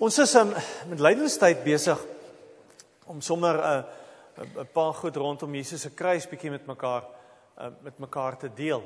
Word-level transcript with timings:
Ons 0.00 0.16
is 0.16 0.30
um, 0.40 0.48
met 0.88 1.00
lydenstyd 1.04 1.58
besig 1.60 2.00
om 3.12 3.18
sommer 3.20 3.58
'n 3.60 3.84
uh, 4.40 4.62
'n 4.62 4.68
paar 4.72 4.94
goed 4.94 5.16
rondom 5.16 5.54
Jesus 5.54 5.82
se 5.82 5.90
kruis 5.90 6.28
bietjie 6.28 6.50
met 6.50 6.66
mekaar 6.66 7.04
uh, 7.58 7.68
met 7.82 7.98
mekaar 7.98 8.38
te 8.38 8.48
deel. 8.54 8.82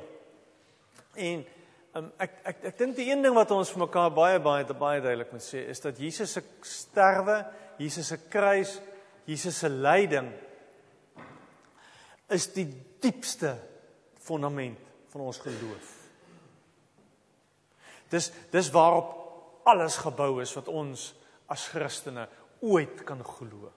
En 1.15 1.45
um, 1.95 2.11
ek 2.19 2.31
ek 2.43 2.63
ek 2.63 2.77
dink 2.77 2.95
die 2.95 3.07
een 3.11 3.21
ding 3.21 3.35
wat 3.35 3.51
ons 3.51 3.71
vir 3.71 3.85
mekaar 3.87 4.11
baie 4.11 4.39
baie 4.39 4.65
baie 4.73 5.01
duidelik 5.01 5.31
moet 5.31 5.43
sê 5.43 5.63
is 5.69 5.79
dat 5.79 5.97
Jesus 5.97 6.31
se 6.31 6.43
sterwe, 6.61 7.45
Jesus 7.77 8.07
se 8.07 8.17
kruis, 8.17 8.81
Jesus 9.25 9.59
se 9.59 9.69
lyding 9.69 10.31
is 12.27 12.53
die 12.53 12.67
diepste 12.99 13.55
fondament 14.19 14.79
van 15.07 15.21
ons 15.21 15.39
geloof. 15.39 15.95
Dis 18.09 18.33
dis 18.51 18.71
waarop 18.71 19.24
alles 19.65 19.97
gebou 19.97 20.41
is 20.41 20.53
wat 20.57 20.69
ons 20.69 21.09
as 21.51 21.67
Christene 21.73 22.27
ooit 22.65 23.03
kan 23.05 23.23
glo. 23.25 23.71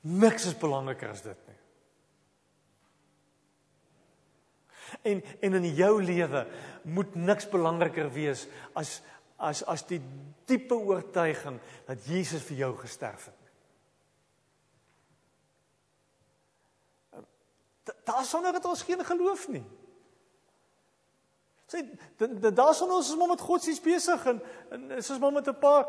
Niks 0.00 0.46
is 0.48 0.56
belangriker 0.56 1.12
as 1.12 1.24
dit 1.24 1.48
nie. 1.48 1.58
En 5.12 5.22
en 5.40 5.58
in 5.60 5.68
jou 5.76 5.92
lewe 6.02 6.46
moet 6.82 7.14
niks 7.14 7.48
belangriker 7.48 8.08
wees 8.12 8.46
as 8.74 9.00
as 9.40 9.62
as 9.64 9.84
die 9.88 10.00
diepe 10.48 10.76
oortuiging 10.76 11.60
dat 11.86 12.08
Jesus 12.08 12.42
vir 12.48 12.64
jou 12.64 12.72
gesterf 12.80 13.28
het. 13.30 13.36
Daarsonder 18.04 18.56
het 18.56 18.64
ons 18.64 18.82
geen 18.82 19.04
geloof 19.04 19.48
nie. 19.48 19.64
Sê 21.70 21.84
daarson 22.50 22.90
ons 22.90 23.08
is 23.08 23.16
maar 23.16 23.28
met 23.30 23.40
godsdienst 23.40 23.84
besig 23.84 24.24
en 24.26 24.40
en 24.74 24.90
is 24.98 25.10
ons 25.10 25.20
maar 25.22 25.32
met 25.32 25.48
'n 25.48 25.58
paar 25.58 25.86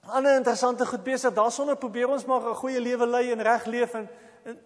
ander 0.00 0.36
interessante 0.36 0.86
goed 0.86 1.02
besig. 1.02 1.32
Daarsonder 1.32 1.76
probeer 1.76 2.08
ons 2.08 2.24
maar 2.24 2.50
'n 2.50 2.54
goeie 2.54 2.80
lewe 2.80 3.06
lei 3.06 3.30
en 3.30 3.42
reg 3.42 3.64
leef 3.64 3.94
en, 3.94 4.08
en 4.42 4.58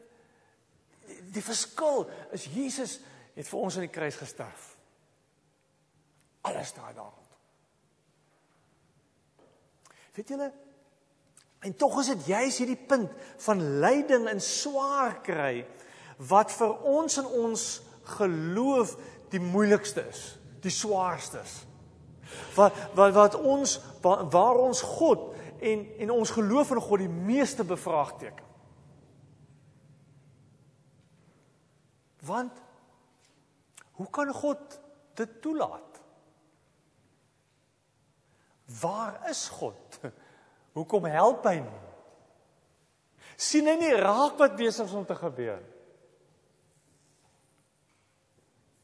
die, 1.06 1.30
die 1.30 1.42
verskil 1.42 2.08
is 2.30 2.44
Jesus 2.44 3.00
het 3.34 3.48
vir 3.48 3.60
ons 3.60 3.74
aan 3.74 3.84
die 3.84 3.92
kruis 3.98 4.16
gesterf. 4.16 4.76
Alles 6.40 6.72
draai 6.72 6.94
daarop. 6.94 7.26
Weet 10.14 10.28
julle 10.28 10.52
en 11.60 11.76
tog 11.76 11.98
is 12.00 12.06
dit 12.06 12.26
juis 12.26 12.58
hierdie 12.58 12.86
punt 12.88 13.10
van 13.36 13.78
lyding 13.80 14.28
en 14.28 14.40
swaar 14.40 15.20
kry 15.20 15.66
wat 16.16 16.52
vir 16.52 16.72
ons 16.82 17.16
en 17.16 17.26
ons 17.26 17.64
geloof 18.16 18.96
die 19.32 19.40
moeilikste 19.42 20.04
is, 20.08 20.22
die 20.64 20.72
swaarste 20.72 21.40
is. 21.42 21.56
Wat 22.56 22.74
wat 22.94 23.14
wat 23.14 23.38
ons 23.38 23.78
waar 24.02 24.58
ons 24.60 24.82
God 24.82 25.32
en 25.60 25.86
en 25.98 26.10
ons 26.10 26.34
geloof 26.36 26.74
in 26.74 26.82
God 26.82 27.04
die 27.04 27.12
meeste 27.30 27.64
bevraagteken. 27.64 28.44
Want 32.26 32.62
hoe 33.96 34.10
kan 34.10 34.32
God 34.34 34.80
dit 35.14 35.40
toelaat? 35.42 36.00
Waar 38.80 39.20
is 39.30 39.48
God? 39.48 40.00
Hoekom 40.76 41.04
help 41.04 41.46
hy 41.46 41.60
nie? 41.62 41.82
sien 43.36 43.68
hy 43.68 43.76
nie 43.76 43.92
raak 43.92 44.38
wat 44.40 44.56
besig 44.56 44.88
is 44.88 44.96
om 44.96 45.04
te 45.04 45.16
gebeur 45.16 45.58
nie? 45.60 45.75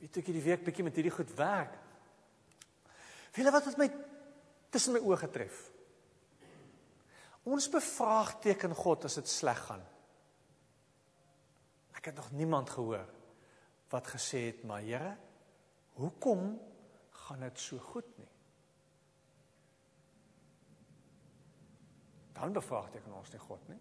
Weet 0.03 0.19
ek 0.19 0.33
hierdie 0.33 0.43
week 0.43 0.65
bietjie 0.67 0.83
met 0.83 0.97
hierdie 0.99 1.15
goed 1.15 1.31
werk. 1.39 1.77
Weet 3.37 3.47
jy 3.47 3.53
wat 3.55 3.69
het 3.71 3.79
my 3.79 3.87
tussen 4.75 4.97
my 4.97 5.01
oë 5.07 5.21
getref? 5.21 5.61
Ons 7.47 7.69
bevraagteken 7.71 8.75
God 8.75 9.07
as 9.07 9.21
dit 9.21 9.31
sleg 9.31 9.63
gaan. 9.69 9.85
Ek 11.95 12.11
het 12.11 12.19
nog 12.19 12.33
niemand 12.35 12.71
gehoor 12.75 13.07
wat 13.95 14.11
gesê 14.11 14.47
het, 14.49 14.65
"Maar 14.65 14.83
Here, 14.83 15.17
hoekom 15.95 16.59
gaan 17.11 17.41
dit 17.41 17.59
so 17.59 17.79
goed 17.79 18.19
nie?" 18.19 18.29
Dan 22.33 22.53
bevraagteken 22.53 23.13
ons 23.13 23.31
nie 23.31 23.39
God 23.39 23.69
nie. 23.69 23.81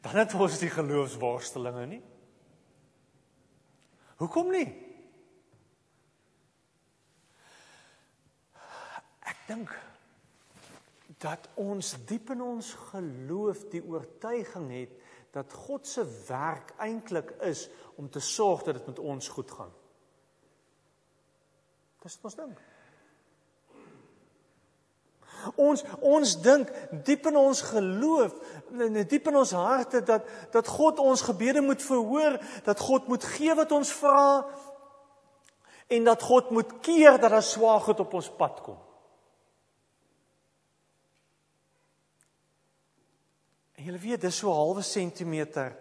Dan 0.00 0.16
het 0.16 0.34
ons 0.34 0.58
die 0.58 0.70
geloofsworstelinge 0.70 1.86
nie. 1.86 2.02
Hoekom 4.20 4.50
nie? 4.54 4.66
Ek 9.24 9.40
dink 9.48 9.72
dat 11.24 11.48
ons 11.60 11.94
diep 12.08 12.30
in 12.34 12.42
ons 12.44 12.74
geloof 12.90 13.64
die 13.72 13.82
oortuiging 13.82 14.68
het 14.74 15.00
dat 15.34 15.52
God 15.66 15.88
se 15.88 16.04
werk 16.28 16.74
eintlik 16.78 17.32
is 17.42 17.66
om 17.98 18.10
te 18.10 18.20
sorg 18.22 18.62
dat 18.62 18.78
dit 18.78 18.86
met 18.92 19.00
ons 19.02 19.28
goed 19.28 19.50
gaan. 19.50 19.72
Dis 22.04 22.20
wat 22.20 22.30
ons 22.30 22.40
dink. 22.44 22.62
Ons 25.56 25.84
ons 26.00 26.34
dink 26.42 26.70
diep 27.04 27.26
in 27.26 27.36
ons 27.36 27.62
geloof, 27.62 28.34
diep 29.08 29.28
in 29.30 29.36
ons 29.36 29.52
harte 29.56 30.02
dat 30.02 30.26
dat 30.52 30.68
God 30.68 30.98
ons 30.98 31.22
gebede 31.22 31.60
moet 31.60 31.82
verhoor, 31.82 32.38
dat 32.64 32.80
God 32.80 33.08
moet 33.08 33.24
gee 33.24 33.54
wat 33.54 33.72
ons 33.72 33.92
vra 33.92 34.44
en 35.86 36.04
dat 36.04 36.22
God 36.22 36.50
moet 36.50 36.80
keer 36.80 37.18
dat 37.20 37.30
daar 37.30 37.42
swaarheid 37.42 38.00
op 38.00 38.14
ons 38.14 38.30
pad 38.38 38.60
kom. 38.64 38.78
En 43.74 43.84
jy 43.84 43.98
weet 44.00 44.20
dis 44.20 44.38
so 44.38 44.48
'n 44.50 44.56
halwe 44.56 44.82
sentimeter 44.82 45.76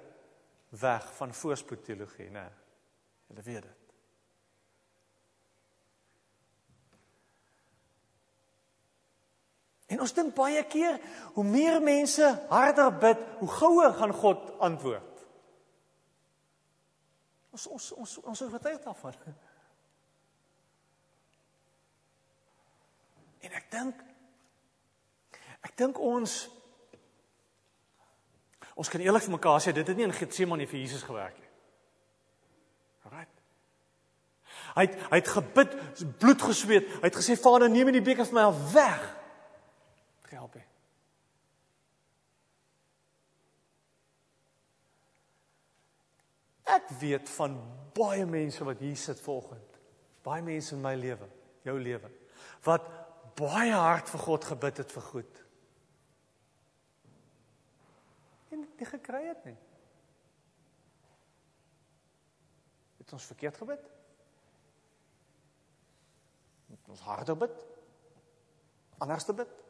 weg 0.69 1.13
van 1.15 1.33
voorspoed 1.33 1.85
teologie, 1.85 2.29
né? 2.29 2.49
Jy 3.27 3.43
weet 3.43 3.61
dit. 3.61 3.82
Ons 10.03 10.15
dink 10.15 10.35
baie 10.35 10.61
keer 10.69 10.99
hoe 11.35 11.45
meer 11.47 11.79
mense 11.83 12.27
harder 12.49 12.91
bid, 12.99 13.19
hoe 13.39 13.49
gouer 13.49 13.95
gaan 13.97 14.13
God 14.13 14.51
antwoord. 14.63 15.25
Ons 17.53 17.67
ons 17.69 17.91
ons 18.01 18.17
ons 18.23 18.41
is 18.41 18.51
vertuig 18.51 18.81
daarvan. 18.81 19.17
En 23.45 23.55
ek 23.59 23.69
dink 23.71 24.03
ek 25.63 25.77
dink 25.79 26.01
ons 26.01 26.35
ons 28.73 28.89
kan 28.89 29.03
eerlik 29.03 29.27
vir 29.27 29.35
mekaar 29.35 29.61
sê 29.61 29.75
dit 29.75 29.87
het 29.87 29.97
nie 29.97 30.07
in 30.07 30.17
Getsemane 30.17 30.67
vir 30.67 30.81
Jesus 30.81 31.05
gewerk 31.05 31.37
nie. 31.37 31.51
Right. 33.13 33.41
Hy 34.73 34.87
het 34.87 35.01
hy 35.11 35.19
het 35.21 35.33
gebid, 35.35 35.75
bloed 36.17 36.41
gesweet. 36.41 36.89
Hy 37.01 37.09
het 37.11 37.19
gesê 37.21 37.37
Vader, 37.37 37.69
neem 37.69 37.93
die 37.93 38.01
beker 38.01 38.25
van 38.25 38.39
my 38.39 38.45
af 38.49 38.61
weg 38.73 39.03
gehelp 40.31 40.53
het. 40.57 40.69
Ek 46.73 46.89
weet 46.99 47.29
van 47.35 47.57
baie 47.93 48.25
mense 48.25 48.65
wat 48.65 48.81
hier 48.81 48.97
sit 48.97 49.19
volgend. 49.21 49.79
Baie 50.25 50.41
mense 50.45 50.73
in 50.75 50.81
my 50.81 50.93
lewe, 50.97 51.27
jou 51.67 51.75
lewe, 51.79 52.09
wat 52.65 52.85
baie 53.37 53.73
hard 53.73 54.09
vir 54.13 54.23
God 54.23 54.47
gebid 54.53 54.79
het 54.81 54.93
vir 54.93 55.05
goed. 55.09 55.41
En 58.53 58.63
dit 58.77 58.87
gekry 58.87 59.23
het 59.27 59.45
nie. 59.49 59.57
Het 63.01 63.13
ons 63.17 63.25
verkeerd 63.33 63.57
gebid? 63.59 63.89
Het 66.71 66.93
ons 66.93 67.03
harder 67.09 67.37
bid? 67.37 67.65
Anders 69.03 69.25
te 69.27 69.35
bid? 69.35 69.62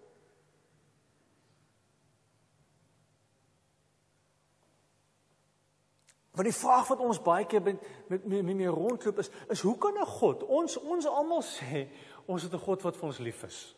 Want 6.34 6.50
die 6.50 6.58
vraag 6.58 6.88
wat 6.90 7.00
ons 7.00 7.22
baie 7.22 7.46
keer 7.46 7.62
met 7.62 7.82
met 8.08 8.26
met 8.26 8.56
mee 8.56 8.68
rondloop 8.68 9.20
is 9.22 9.30
is 9.54 9.62
hoe 9.62 9.78
kan 9.78 9.94
'n 9.94 10.06
God 10.06 10.44
ons 10.44 10.78
ons 10.78 11.08
almal 11.08 11.44
sê 11.44 11.88
ons 12.26 12.44
het 12.44 12.54
'n 12.54 12.66
God 12.66 12.82
wat 12.82 12.98
vir 12.98 13.06
ons 13.06 13.18
lief 13.18 13.44
is. 13.44 13.76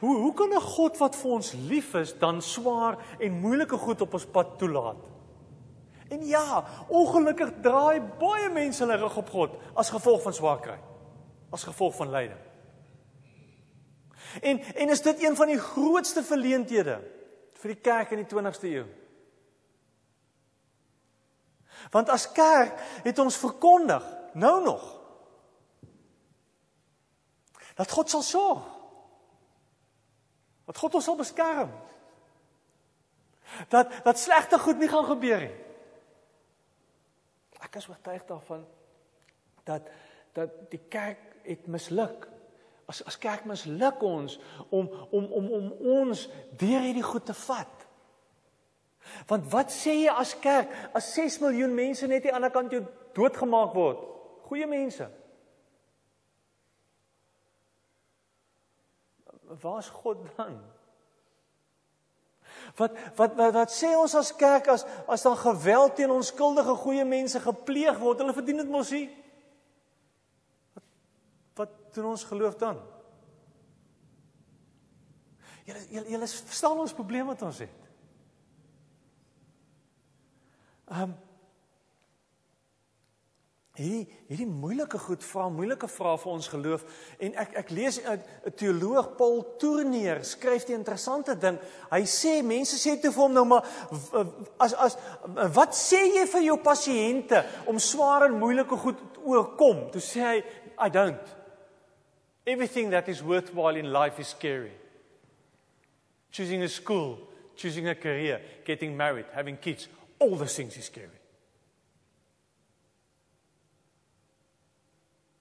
Hoe 0.00 0.16
hoe 0.16 0.34
kan 0.34 0.50
'n 0.52 0.60
God 0.60 0.98
wat 0.98 1.16
vir 1.16 1.30
ons 1.30 1.52
lief 1.52 1.94
is 1.94 2.18
dan 2.18 2.42
swaar 2.42 2.98
en 3.18 3.40
moeilike 3.40 3.76
goed 3.76 4.00
op 4.00 4.14
ons 4.14 4.26
pad 4.26 4.58
toelaat? 4.58 4.96
En 6.08 6.26
ja, 6.26 6.64
ongelukkig 6.88 7.52
draai 7.62 8.00
baie 8.00 8.50
mense 8.50 8.82
hulle 8.82 8.96
rug 8.96 9.16
op 9.16 9.30
God 9.30 9.50
as 9.74 9.90
gevolg 9.90 10.22
van 10.22 10.32
swaar 10.32 10.60
kry. 10.60 10.78
As 11.50 11.62
gevolg 11.62 11.94
van 11.94 12.10
lyding. 12.10 12.40
En 14.40 14.60
en 14.60 14.88
is 14.88 15.02
dit 15.02 15.22
een 15.22 15.36
van 15.36 15.46
die 15.46 15.58
grootste 15.58 16.22
verleenthede 16.22 17.00
vir 17.52 17.68
die 17.68 17.80
kerk 17.80 18.10
in 18.10 18.24
die 18.24 18.36
20ste 18.36 18.66
eeu? 18.66 18.86
Want 21.90 22.08
as 22.08 22.32
kerk 22.32 22.80
het 23.02 23.18
ons 23.18 23.36
verkondig 23.36 24.04
nou 24.32 24.62
nog 24.64 25.00
dat 27.80 27.90
God 27.90 28.10
sal 28.10 28.22
sorg. 28.22 28.64
Dat 30.68 30.76
God 30.76 30.94
ons 30.94 31.04
sal 31.04 31.16
beskerm. 31.16 31.70
Dat 33.72 33.92
dat 34.04 34.18
slegte 34.18 34.58
goed 34.58 34.78
nie 34.78 34.88
gaan 34.88 35.08
gebeur 35.08 35.40
nie. 35.40 35.56
Ek 37.60 37.80
is 37.80 37.88
oortuig 37.88 38.24
daarvan 38.28 38.66
dat 39.64 39.88
dat 40.36 40.54
die 40.70 40.82
kerk 40.92 41.24
het 41.42 41.66
misluk. 41.66 42.28
As 42.90 43.02
as 43.06 43.18
kerk 43.18 43.44
misluk 43.48 44.02
ons 44.02 44.38
om 44.68 44.90
om 45.10 45.24
om 45.24 45.50
om 45.58 45.72
ons 45.96 46.28
deur 46.60 46.84
hierdie 46.84 47.06
goed 47.06 47.26
te 47.26 47.34
vat. 47.46 47.79
Want 49.28 49.46
wat 49.52 49.72
sê 49.74 49.94
jy 50.04 50.12
as 50.12 50.34
kerk 50.42 50.72
as 50.96 51.12
6 51.14 51.40
miljoen 51.44 51.74
mense 51.74 52.06
net 52.06 52.24
aan 52.24 52.28
die 52.28 52.34
ander 52.36 52.52
kant 52.54 52.74
jou 52.74 52.82
doodgemaak 53.16 53.74
word? 53.74 54.04
Goeie 54.50 54.66
mense. 54.66 55.08
Waar's 59.62 59.88
God 59.90 60.22
dan? 60.36 60.60
Wat 62.76 62.94
wat 63.16 63.34
wat 63.38 63.54
wat 63.54 63.72
sê 63.74 63.90
ons 63.98 64.14
as 64.18 64.30
kerk 64.36 64.68
as 64.70 64.84
as 65.10 65.24
dan 65.26 65.36
geweld 65.38 65.96
teen 65.98 66.10
onskuldige 66.10 66.74
goeie 66.82 67.04
mense 67.04 67.40
gepleeg 67.40 67.98
word? 67.98 68.22
Hulle 68.22 68.36
verdien 68.36 68.62
dit 68.62 68.70
mos 68.70 68.90
nie. 68.94 69.08
Wat 70.74 70.86
wat 71.62 71.76
doen 71.94 72.12
ons 72.14 72.24
geloof 72.24 72.58
dan? 72.60 72.80
Julle 75.66 75.86
julle 75.90 76.16
julle 76.16 76.30
verstaan 76.30 76.82
ons 76.82 76.96
probleem 76.96 77.30
wat 77.30 77.42
ons 77.46 77.62
het. 77.66 77.89
Ehm 80.90 81.02
um, 81.02 81.18
hierdie 83.80 84.08
hierdie 84.28 84.48
moeilike 84.50 84.98
goed 85.00 85.22
vra 85.24 85.46
moeilike 85.52 85.88
vrae 85.88 86.18
vir 86.20 86.30
ons 86.32 86.48
geloof 86.52 86.82
en 87.22 87.36
ek 87.40 87.54
ek 87.62 87.70
lees 87.72 87.98
'n 88.02 88.52
teoloog 88.58 89.16
Paul 89.16 89.40
Tournier 89.58 90.24
skryf 90.24 90.66
die 90.66 90.74
interessante 90.74 91.34
ding. 91.34 91.58
Hy 91.90 92.02
sê 92.02 92.42
mense 92.42 92.76
sê 92.76 93.00
toe 93.00 93.12
vir 93.12 93.22
hom 93.22 93.32
nou 93.32 93.44
maar 93.44 93.64
as 94.58 94.74
as 94.74 94.98
wat 95.54 95.72
sê 95.72 96.02
jy 96.16 96.26
vir 96.26 96.42
jou 96.42 96.58
pasiënte 96.58 97.44
om 97.66 97.78
swaar 97.78 98.26
en 98.26 98.38
moeilike 98.38 98.76
goed 98.76 98.98
oorkom? 99.24 99.90
Toe 99.92 100.00
sê 100.00 100.20
hy 100.20 100.44
I 100.80 100.88
don't. 100.88 101.36
Everything 102.46 102.90
that 102.90 103.08
is 103.08 103.22
worthwhile 103.22 103.76
in 103.76 103.92
life 103.92 104.18
is 104.18 104.28
scary. 104.28 104.72
Choosing 106.32 106.62
a 106.62 106.68
school, 106.68 107.18
choosing 107.54 107.88
a 107.88 107.94
career, 107.94 108.40
getting 108.64 108.96
married, 108.96 109.26
having 109.32 109.56
kids, 109.56 109.88
all 110.20 110.36
the 110.36 110.46
things 110.46 110.76
is 110.76 110.84
scary. 110.84 111.20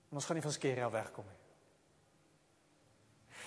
En 0.10 0.18
ons 0.18 0.26
gaan 0.26 0.40
nie 0.40 0.46
van 0.46 0.56
skerry 0.56 0.82
af 0.82 0.92
wegkom 0.92 1.26
nie. 1.28 1.38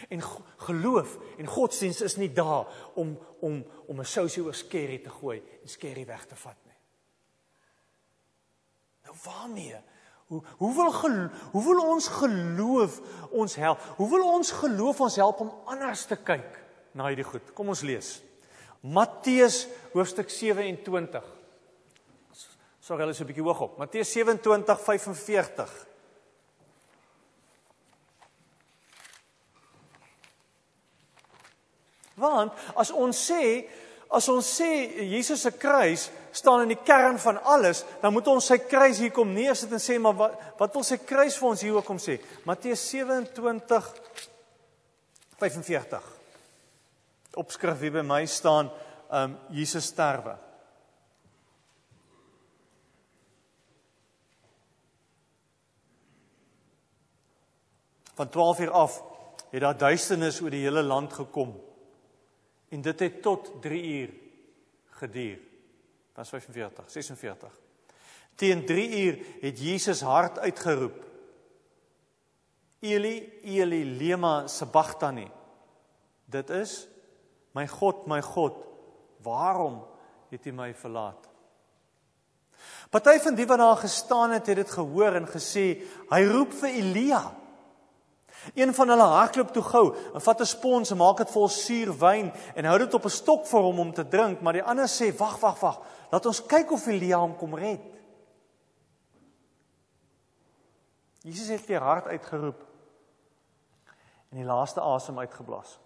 En 0.09 0.23
geloof 0.67 1.17
en 1.39 1.47
godsdiens 1.47 2.01
is 2.01 2.17
nie 2.17 2.33
daar 2.33 2.67
om 2.95 3.19
om 3.41 3.65
om 3.87 4.01
'n 4.01 4.05
sousie 4.05 4.43
oor 4.43 4.55
skerry 4.55 4.99
te 4.99 5.11
gooi 5.11 5.43
en 5.63 5.69
skerry 5.69 6.07
weg 6.07 6.27
te 6.27 6.37
vat 6.37 6.57
nie. 6.65 6.79
Nou 9.03 9.17
waarmee? 9.25 9.77
Hoe 10.27 10.43
hoe 10.57 10.75
wil 10.75 10.91
gelo, 10.91 11.29
hoe 11.53 11.65
wil 11.65 11.89
ons 11.89 12.09
geloof 12.09 13.01
ons 13.31 13.55
help? 13.55 13.79
Hoe 13.97 14.09
wil 14.11 14.33
ons 14.33 14.51
geloof 14.51 15.01
ons 15.01 15.17
help 15.17 15.41
om 15.41 15.53
anders 15.65 16.05
te 16.05 16.17
kyk 16.17 16.65
na 16.93 17.07
hierdie 17.07 17.25
goed? 17.25 17.53
Kom 17.53 17.69
ons 17.69 17.81
lees. 17.81 18.23
Matteus 18.83 19.69
hoofstuk 19.93 20.31
27. 20.31 21.23
Sorg 22.83 22.99
hulle 22.99 23.15
so 23.15 23.23
'n 23.23 23.27
bietjie 23.31 23.45
hoog 23.47 23.61
op. 23.61 23.79
Matteus 23.79 24.11
27:45. 24.11 25.87
Want 32.15 32.53
as 32.75 32.91
ons 32.91 33.31
sê 33.31 33.69
as 34.11 34.29
ons 34.29 34.61
sê 34.61 35.01
Jesus 35.09 35.41
se 35.41 35.51
kruis 35.51 36.11
staan 36.31 36.63
in 36.63 36.69
die 36.69 36.83
kern 36.85 37.19
van 37.19 37.43
alles, 37.43 37.85
dan 38.01 38.13
moet 38.13 38.27
ons 38.27 38.47
sy 38.47 38.59
kruis 38.59 38.99
hier 38.99 39.11
kom 39.11 39.33
neersit 39.33 39.73
en 39.73 39.81
sê 39.81 39.99
maar 39.99 40.15
wat 40.15 40.41
wat 40.59 40.75
wil 40.75 40.83
sy 40.83 40.97
kruis 40.97 41.37
vir 41.39 41.49
ons 41.49 41.63
hier 41.63 41.75
ook 41.75 41.85
kom 41.85 41.99
sê? 41.99 42.21
Matteus 42.45 42.91
27 42.91 43.95
45. 45.39 46.22
Opskrif 47.35 47.81
hier 47.81 47.93
by 47.93 48.03
my 48.05 48.27
staan 48.27 48.71
um 49.13 49.37
Jesus 49.49 49.85
sterwe. 49.85 50.37
Van 58.15 58.29
12 58.29 58.61
uur 58.61 58.71
af 58.71 59.03
het 59.51 59.61
daar 59.61 59.77
duisternis 59.77 60.41
oor 60.41 60.51
die 60.51 60.65
hele 60.65 60.83
land 60.83 61.13
gekom. 61.13 61.55
En 62.69 62.81
dit 62.81 63.01
het 63.01 63.23
tot 63.23 63.51
3 63.61 63.83
uur 63.85 64.11
geduur. 64.91 65.39
Vers 66.13 66.29
45, 66.29 66.91
46. 66.91 67.61
Teen 68.35 68.67
3 68.67 69.05
uur 69.05 69.19
het 69.41 69.61
Jesus 69.61 70.01
hard 70.01 70.39
uitgeroep. 70.39 71.05
Eli, 72.81 73.41
Eli, 73.43 73.85
lema 73.97 74.47
sabachthani. 74.47 75.31
Dit 76.25 76.51
is 76.51 76.89
my 77.53 77.67
God, 77.67 78.07
my 78.07 78.21
God, 78.21 78.57
waarom 79.23 79.83
het 80.31 80.47
U 80.47 80.53
my 80.53 80.73
verlaat? 80.75 81.29
Party 82.93 83.19
van 83.25 83.37
die 83.37 83.47
wat 83.49 83.59
daar 83.59 83.77
gestaan 83.81 84.35
het, 84.37 84.47
het 84.47 84.57
dit 84.57 84.71
gehoor 84.71 85.17
en 85.17 85.29
gesê, 85.29 85.67
hy 86.11 86.21
roep 86.29 86.53
vir 86.61 86.75
Elia. 86.83 87.23
Een 88.55 88.75
van 88.75 88.91
hulle 88.91 89.07
hardloop 89.15 89.53
toe 89.55 89.63
gou 89.63 89.85
en 90.15 90.21
vat 90.21 90.41
'n 90.41 90.47
spons 90.47 90.91
en 90.91 90.97
maak 90.97 91.17
dit 91.17 91.31
vol 91.31 91.49
suur 91.49 91.93
wyn 91.99 92.33
en 92.57 92.65
hou 92.65 92.79
dit 92.79 92.95
op 92.95 93.05
'n 93.05 93.11
stok 93.11 93.47
vir 93.47 93.61
hom 93.61 93.79
om 93.79 93.93
te 93.93 94.09
drink, 94.09 94.41
maar 94.41 94.53
die 94.53 94.63
ander 94.63 94.89
sê: 94.89 95.17
"Wag, 95.17 95.41
wag, 95.41 95.61
wag. 95.61 95.81
Laat 96.11 96.27
ons 96.27 96.47
kyk 96.47 96.73
of 96.73 96.87
Elia 96.87 97.19
hom 97.19 97.37
kom 97.37 97.55
red." 97.55 97.81
Jesus 101.23 101.49
het 101.49 101.67
weer 101.67 101.81
hard 101.81 102.07
uitgeroep 102.07 102.67
en 104.31 104.37
die 104.37 104.45
laaste 104.45 104.81
asem 104.81 105.19
uitgeblaas. 105.19 105.79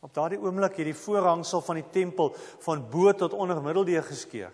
Op 0.00 0.14
daardie 0.16 0.40
oomblik 0.40 0.78
het 0.80 0.88
die 0.88 0.96
voorhangsel 0.96 1.60
van 1.60 1.76
die 1.76 1.88
tempel 1.92 2.32
van 2.64 2.86
bo 2.90 3.12
tot 3.12 3.36
onder 3.36 3.60
middeldeur 3.62 4.02
geskeur. 4.02 4.52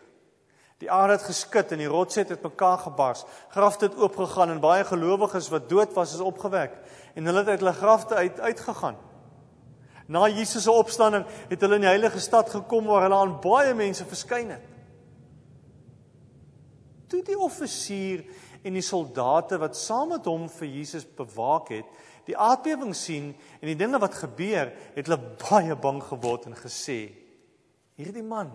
Die 0.83 0.91
aarde 0.91 1.15
het 1.17 1.25
geskit 1.25 1.73
en 1.73 1.81
die 1.81 1.89
rotse 1.89 2.21
het 2.21 2.31
uitmekaar 2.35 2.79
gebars. 2.79 3.25
Grafte 3.55 3.87
het 3.87 3.97
oopgegaan 3.97 4.51
en 4.53 4.61
baie 4.61 4.85
gelowiges 4.85 5.49
wat 5.49 5.69
dood 5.71 5.95
was 5.97 6.15
is 6.15 6.21
opgewek 6.21 6.75
en 7.15 7.25
hulle 7.25 7.45
het 7.45 7.49
uit 7.55 7.63
hulle 7.63 7.73
grafte 7.73 8.15
uit 8.15 8.41
uitgegaan. 8.41 8.99
Na 10.07 10.29
Jesus 10.29 10.63
se 10.63 10.71
opstanding 10.71 11.25
het 11.49 11.61
hulle 11.61 11.79
in 11.79 11.87
die 11.87 11.91
heilige 11.95 12.21
stad 12.21 12.51
gekom 12.51 12.91
waar 12.91 13.07
hulle 13.07 13.23
aan 13.23 13.39
baie 13.41 13.75
mense 13.75 14.05
verskyn 14.07 14.51
het. 14.55 14.67
Toe 17.07 17.23
die 17.23 17.39
offisier 17.39 18.27
en 18.67 18.75
die 18.75 18.85
soldate 18.85 19.59
wat 19.63 19.79
saam 19.79 20.11
met 20.15 20.27
hom 20.27 20.49
vir 20.59 20.69
Jesus 20.69 21.07
bewaak 21.17 21.71
het, 21.71 21.87
die 22.27 22.37
aardbewing 22.37 22.95
sien 22.97 23.33
en 23.61 23.69
die 23.71 23.79
dinge 23.79 23.99
wat 24.03 24.15
gebeur, 24.15 24.73
het 24.95 25.07
hulle 25.07 25.37
baie 25.41 25.77
bang 25.77 26.03
geword 26.03 26.47
en 26.47 26.57
gesê: 26.59 27.13
"Hierdie 27.97 28.27
man 28.27 28.51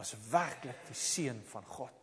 was 0.00 0.14
werklik 0.30 0.86
die 0.88 0.96
seun 0.96 1.42
van 1.50 1.64
God. 1.66 1.96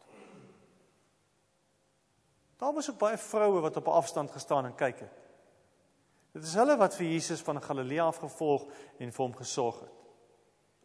Daar 2.57 2.73
was 2.73 2.89
ook 2.89 2.99
baie 3.01 3.17
vroue 3.17 3.61
wat 3.61 3.77
op 3.77 3.87
'n 3.87 3.99
afstand 4.01 4.31
gestaan 4.31 4.65
en 4.65 4.75
kyk 4.75 4.99
het. 4.99 5.15
Dit 6.31 6.43
is 6.43 6.53
hulle 6.53 6.77
wat 6.77 6.95
vir 6.95 7.05
Jesus 7.05 7.41
van 7.41 7.61
Galilea 7.61 8.05
af 8.05 8.17
gevolg 8.17 8.67
en 8.97 9.11
vir 9.11 9.25
hom 9.25 9.35
gesorg 9.35 9.79
het. 9.79 9.91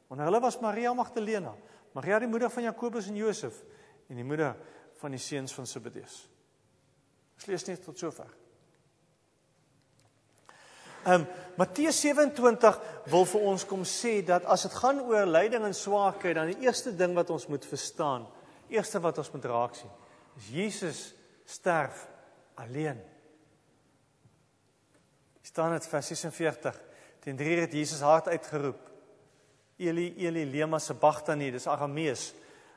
Onder 0.08 0.24
hulle 0.24 0.40
was 0.40 0.60
Maria 0.60 0.92
Magdalena, 0.92 1.54
Maria 1.92 2.18
die 2.18 2.28
moeder 2.28 2.50
van 2.50 2.62
Jakobus 2.62 3.06
en 3.06 3.16
Josef 3.16 3.64
en 4.08 4.16
die 4.16 4.24
moeder 4.24 4.56
van 4.94 5.10
die 5.10 5.20
seuns 5.20 5.54
van 5.54 5.66
Zebedeus. 5.66 6.28
Ons 7.34 7.46
lees 7.46 7.64
net 7.64 7.82
tot 7.82 7.98
sover. 7.98 8.41
Ehm 11.04 11.20
um, 11.20 11.26
Matteus 11.56 11.98
27 12.00 12.78
wil 13.12 13.26
vir 13.28 13.42
ons 13.44 13.64
kom 13.68 13.82
sê 13.84 14.22
dat 14.24 14.46
as 14.48 14.62
dit 14.64 14.74
gaan 14.80 15.02
oor 15.04 15.26
lyding 15.28 15.66
en 15.66 15.74
swaarkry, 15.76 16.32
dan 16.32 16.48
die 16.48 16.64
eerste 16.64 16.94
ding 16.96 17.12
wat 17.14 17.30
ons 17.30 17.44
moet 17.52 17.66
verstaan, 17.68 18.24
eerste 18.72 19.00
wat 19.04 19.18
ons 19.20 19.28
moet 19.34 19.44
raak 19.50 19.74
sien, 19.76 19.90
is 20.40 20.48
Jesus 20.48 21.00
sterf 21.44 22.06
alleen. 22.56 23.00
staan 25.42 25.72
dit 25.72 25.86
vers 25.86 26.06
46. 26.06 26.80
Teen 27.20 27.36
3 27.36 27.58
het 27.60 27.72
Jesus 27.72 28.00
hard 28.00 28.28
uitgeroep. 28.28 28.90
Eli 29.76 30.14
Eli 30.16 30.46
lema 30.48 30.78
sabachthani, 30.78 31.50
dis 31.50 31.66
Aramees. 31.66 32.30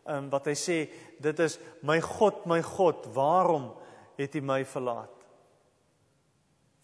Ehm 0.06 0.26
um, 0.26 0.30
wat 0.30 0.50
hy 0.52 0.56
sê, 0.60 0.76
dit 1.22 1.40
is 1.40 1.60
my 1.82 2.02
God, 2.02 2.44
my 2.46 2.60
God, 2.62 3.08
waarom 3.14 3.72
het 4.18 4.36
U 4.36 4.42
my 4.42 4.66
verlaat? 4.66 5.24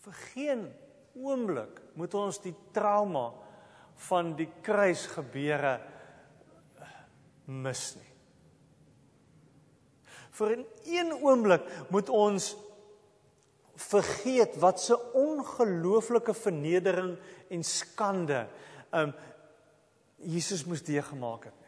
Vir 0.01 0.15
geen 0.31 0.63
oomblik 1.15 1.82
moet 2.00 2.13
ons 2.13 2.39
die 2.44 2.56
trauma 2.74 3.32
van 4.08 4.34
die 4.38 4.50
kruisgebeure 4.63 5.75
mis 7.51 7.96
nie. 7.96 8.12
Vir 10.32 10.58
'n 10.58 10.65
een 10.86 11.12
oomblik 11.22 11.63
moet 11.89 12.10
ons 12.10 12.56
vergeet 13.75 14.56
wat 14.60 14.80
'n 14.89 15.01
ongelooflike 15.13 16.34
vernedering 16.34 17.18
en 17.50 17.63
skande 17.63 18.48
um 18.91 19.13
Jesus 20.18 20.65
moes 20.65 20.84
deurgemaak 20.84 21.46
het. 21.46 21.61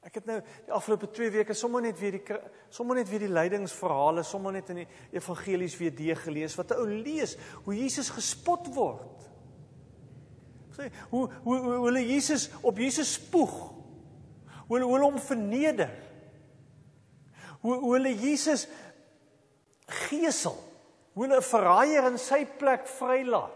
Ek 0.00 0.14
het 0.16 0.28
nou 0.28 0.38
die 0.40 0.72
afgelope 0.72 1.10
2 1.12 1.32
weke 1.34 1.54
sommer 1.56 1.82
net 1.84 1.98
weer 2.00 2.14
die 2.16 2.36
sommer 2.72 2.96
net 2.96 3.08
weer 3.10 3.20
die 3.26 3.32
lydingsverhale, 3.32 4.24
sommer 4.24 4.54
net 4.56 4.70
in 4.72 4.82
die 4.82 4.86
evangelies 5.12 5.76
weer 5.76 5.92
deurgelees 5.92 6.56
wat 6.56 6.72
'n 6.72 6.80
ou 6.80 6.86
lees 6.88 7.36
hoe 7.64 7.76
Jesus 7.76 8.08
gespot 8.08 8.70
word. 8.74 9.28
Sê 10.72 10.88
hoe 11.10 11.28
hoe 11.44 11.58
hoe 11.58 11.84
hulle 11.84 12.06
Jesus 12.06 12.48
op 12.62 12.78
Jesus 12.78 13.12
spoeg. 13.12 13.52
Hoe 14.68 14.78
hulle 14.78 15.04
hom 15.04 15.18
verneder. 15.18 15.90
Hoe 17.60 17.76
hoe 17.76 17.94
hulle 17.94 18.14
Jesus 18.14 18.68
gesel. 20.08 20.56
Hoe 21.12 21.26
hulle 21.26 21.36
'n 21.36 21.42
verraaier 21.52 22.06
in 22.06 22.18
sy 22.18 22.46
plek 22.46 22.88
vrylaat. 22.88 23.52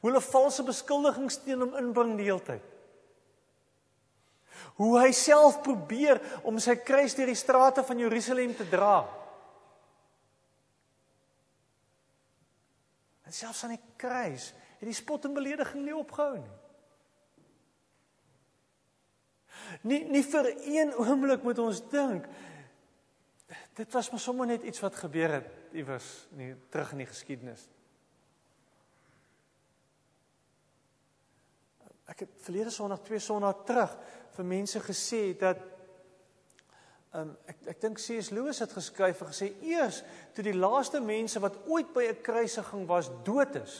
Hoe 0.00 0.10
hulle 0.10 0.20
valse 0.20 0.62
beskuldigings 0.62 1.42
teen 1.44 1.60
hom 1.60 1.76
inbring 1.76 2.16
die 2.16 2.24
hele 2.24 2.40
tyd 2.40 2.79
hoe 4.78 4.92
hy 5.00 5.10
self 5.16 5.60
probeer 5.64 6.20
om 6.46 6.58
sy 6.62 6.76
kruis 6.84 7.16
deur 7.18 7.30
die 7.30 7.38
strate 7.38 7.84
van 7.86 7.98
Jerusalem 7.98 8.54
te 8.56 8.68
dra. 8.68 9.02
En 13.26 13.34
selfs 13.34 13.64
aan 13.64 13.76
die 13.76 13.84
kruis 14.00 14.50
het 14.80 14.88
die 14.88 14.96
spot 14.96 15.28
en 15.28 15.36
belediging 15.36 15.84
nie 15.84 15.96
opgehou 15.96 16.38
nie. 16.38 16.56
Nie 19.86 20.00
nie 20.10 20.24
vir 20.26 20.48
een 20.66 20.94
oomblik 20.98 21.44
moet 21.46 21.60
ons 21.62 21.82
dink 21.92 22.26
dit 23.74 23.92
was 23.92 24.10
maar 24.10 24.20
sommer 24.20 24.46
net 24.46 24.62
iets 24.62 24.80
wat 24.82 24.96
gebeur 24.98 25.32
het 25.38 25.76
iewers 25.76 26.08
nie 26.36 26.52
terug 26.70 26.92
in 26.92 27.04
die 27.04 27.10
geskiedenis. 27.10 27.68
Ek 32.10 32.24
het 32.24 32.40
verlede 32.44 32.72
Sondag 32.74 33.04
twee 33.06 33.22
Sondae 33.22 33.54
terug 33.66 33.92
vir 34.34 34.48
mense 34.50 34.80
gesê 34.82 35.22
dat 35.38 35.60
um, 37.14 37.36
ek 37.46 37.62
ek 37.74 37.80
dink 37.80 38.02
C.S. 38.02 38.32
Lewis 38.34 38.58
het 38.62 38.74
geskryf 38.74 39.22
en 39.22 39.30
gesê 39.30 39.52
eers 39.62 40.02
toe 40.34 40.44
die 40.46 40.56
laaste 40.56 41.00
mense 41.00 41.40
wat 41.42 41.58
ooit 41.70 41.94
by 41.94 42.10
'n 42.10 42.22
kruisiging 42.26 42.86
was 42.90 43.10
dood 43.24 43.56
is 43.62 43.78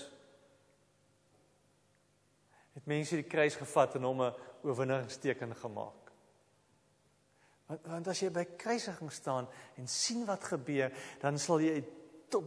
het 2.80 2.86
mense 2.88 3.18
die 3.18 3.28
kruis 3.28 3.56
gevat 3.58 3.96
en 3.98 4.06
hom 4.08 4.22
'n 4.22 4.34
oorwinningsteken 4.62 5.56
gemaak. 5.56 6.12
Want, 7.66 7.86
want 7.86 8.08
as 8.08 8.20
jy 8.20 8.30
by 8.30 8.44
kruisiging 8.56 9.12
staan 9.12 9.48
en 9.76 9.88
sien 9.88 10.24
wat 10.26 10.44
gebeur, 10.44 10.92
dan 11.20 11.38
sal 11.38 11.60
jy 11.60 11.84
tot 12.28 12.44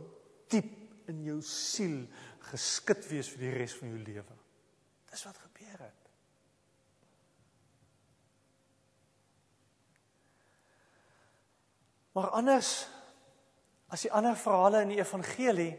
diep 0.48 1.08
in 1.08 1.24
jou 1.24 1.42
siel 1.42 2.08
geskit 2.40 3.10
wees 3.10 3.30
vir 3.30 3.40
die 3.40 3.54
res 3.58 3.76
van 3.76 3.90
jou 3.90 4.00
lewe. 4.00 4.36
Dis 5.12 5.24
wat 5.24 5.38
gebeur 5.38 5.80
het. 5.80 6.04
Maar 12.14 12.30
anders 12.30 12.88
as 13.94 14.02
die 14.02 14.12
ander 14.12 14.38
verhale 14.38 14.82
in 14.82 14.94
die 14.94 15.02
evangelie 15.02 15.74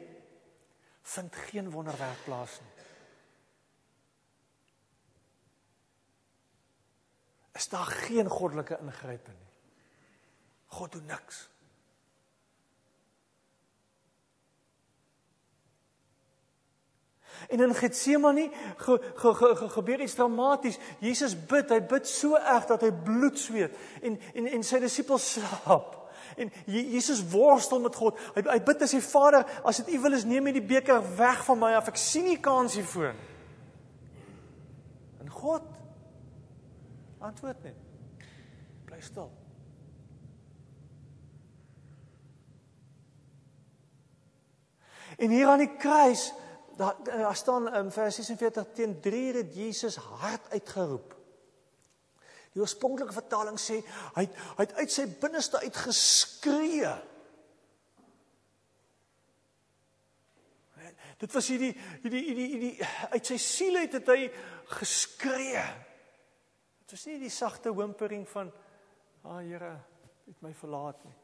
vind 1.02 1.36
geen 1.36 1.70
wonderwerk 1.70 2.24
plaas 2.24 2.58
nie. 2.60 2.70
Is 7.54 7.68
daar 7.68 7.86
geen 7.86 8.28
goddelike 8.28 8.78
ingryping 8.82 9.36
nie. 9.38 9.52
God 10.66 10.92
doen 10.92 11.06
niks. 11.06 11.48
En 17.48 17.60
in 17.60 17.74
Getsemane 17.74 18.50
ge, 18.76 19.12
ge, 19.14 19.34
ge, 19.34 19.56
ge, 19.56 19.68
gebeur 19.68 20.00
iets 20.00 20.14
dramaties. 20.14 20.78
Jesus 20.98 21.46
bid, 21.46 21.70
hy 21.70 21.80
bid 21.82 22.08
so 22.08 22.38
erg 22.38 22.66
dat 22.70 22.82
hy 22.86 22.90
bloed 23.04 23.38
sweet 23.38 23.74
en 24.02 24.18
en 24.34 24.48
en 24.58 24.64
sy 24.66 24.80
disippels 24.82 25.26
slaap. 25.36 26.03
En 26.36 26.50
Jesus 26.66 27.22
worstel 27.30 27.80
met 27.80 27.94
God. 27.94 28.18
Hy 28.34 28.42
hy 28.48 28.58
bid 28.66 28.82
as 28.82 28.94
sy 28.94 29.00
Vader, 29.04 29.44
as 29.64 29.80
dit 29.82 29.94
U 29.94 30.00
wil 30.06 30.18
is, 30.18 30.26
neem 30.28 30.50
hierdie 30.50 30.64
beker 30.74 31.02
weg 31.18 31.44
van 31.46 31.60
my 31.60 31.72
af. 31.78 31.88
Ek 31.92 32.00
sien 32.00 32.26
nie 32.28 32.40
kans 32.42 32.76
hiervoor 32.78 33.14
nie. 33.14 33.30
En 35.24 35.30
God 35.30 35.70
antwoord 37.24 37.62
net. 37.64 37.80
Bly 38.84 39.00
stil. 39.00 39.30
En 45.18 45.30
hier 45.30 45.46
aan 45.46 45.62
die 45.62 45.76
kruis, 45.78 46.32
daar 46.76 46.96
daar 47.04 47.36
staan 47.36 47.74
in 47.74 47.90
vers 47.90 48.14
46 48.14 48.66
teen 48.74 49.00
3 49.00 49.36
het 49.36 49.54
Jesus 49.54 49.96
hard 49.96 50.50
uitgeroep. 50.50 51.13
Die 52.54 52.62
oorspronklike 52.62 53.14
vertaling 53.14 53.58
sê 53.58 53.80
hy 54.14 54.22
het, 54.28 54.36
hy 54.54 54.66
het 54.66 54.76
uit 54.78 54.92
sy 54.94 55.08
binneste 55.20 55.58
uit 55.64 55.78
geskree. 55.84 56.92
Dit 61.18 61.34
was 61.34 61.48
hierdie 61.50 61.72
hierdie 62.04 62.22
hierdie 62.28 62.46
hierdie 62.52 62.88
uit 63.14 63.32
sy 63.32 63.40
siel 63.42 63.80
uit 63.82 63.98
het 63.98 64.12
hy 64.12 64.20
geskree. 64.78 65.66
Dit 66.84 66.94
was 66.94 67.06
nie 67.10 67.18
die 67.22 67.32
sagte 67.32 67.74
whimpering 67.74 68.26
van 68.30 68.52
"Ag 69.24 69.38
ah, 69.38 69.42
Here, 69.42 69.74
het 70.26 70.42
my 70.42 70.52
verlaat 70.54 71.04
nie." 71.04 71.23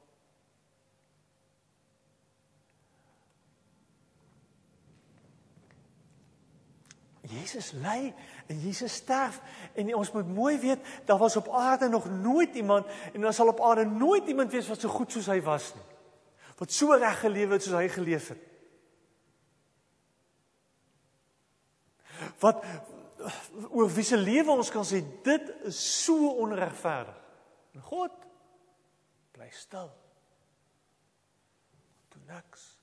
Jesus 7.30 7.72
ly 7.72 8.10
en 8.46 8.58
Jesus 8.60 8.94
sterf 9.00 9.40
en 9.78 9.94
ons 9.94 10.12
moet 10.12 10.28
mooi 10.34 10.58
weet 10.58 10.86
daar 11.06 11.18
was 11.18 11.36
op 11.36 11.48
aarde 11.48 11.88
nog 11.88 12.10
nooit 12.10 12.54
iemand 12.54 12.86
en 13.12 13.20
daar 13.20 13.34
sal 13.34 13.48
op 13.48 13.60
aarde 13.60 13.84
nooit 13.84 14.26
iemand 14.26 14.52
wees 14.52 14.68
wat 14.68 14.80
so 14.80 14.88
goed 14.88 15.12
soos 15.12 15.30
hy 15.30 15.40
was 15.46 15.72
nie. 15.74 15.86
Wat 16.58 16.72
so 16.72 16.92
reg 16.92 17.20
geleef 17.20 17.54
het 17.54 17.62
soos 17.62 17.78
hy 17.78 17.88
geleef 17.88 18.28
het. 18.34 18.48
Wat 22.40 22.64
oor 23.70 23.88
wie 23.94 24.04
se 24.04 24.16
lewe 24.16 24.50
ons 24.50 24.72
kan 24.72 24.84
sê 24.84 25.00
dit 25.24 25.54
is 25.70 25.80
so 26.04 26.34
onregverdig. 26.42 27.16
En 27.76 27.86
God 27.86 28.26
bly 29.36 29.48
stil. 29.54 29.90
Doen 32.10 32.28
niks. 32.34 32.79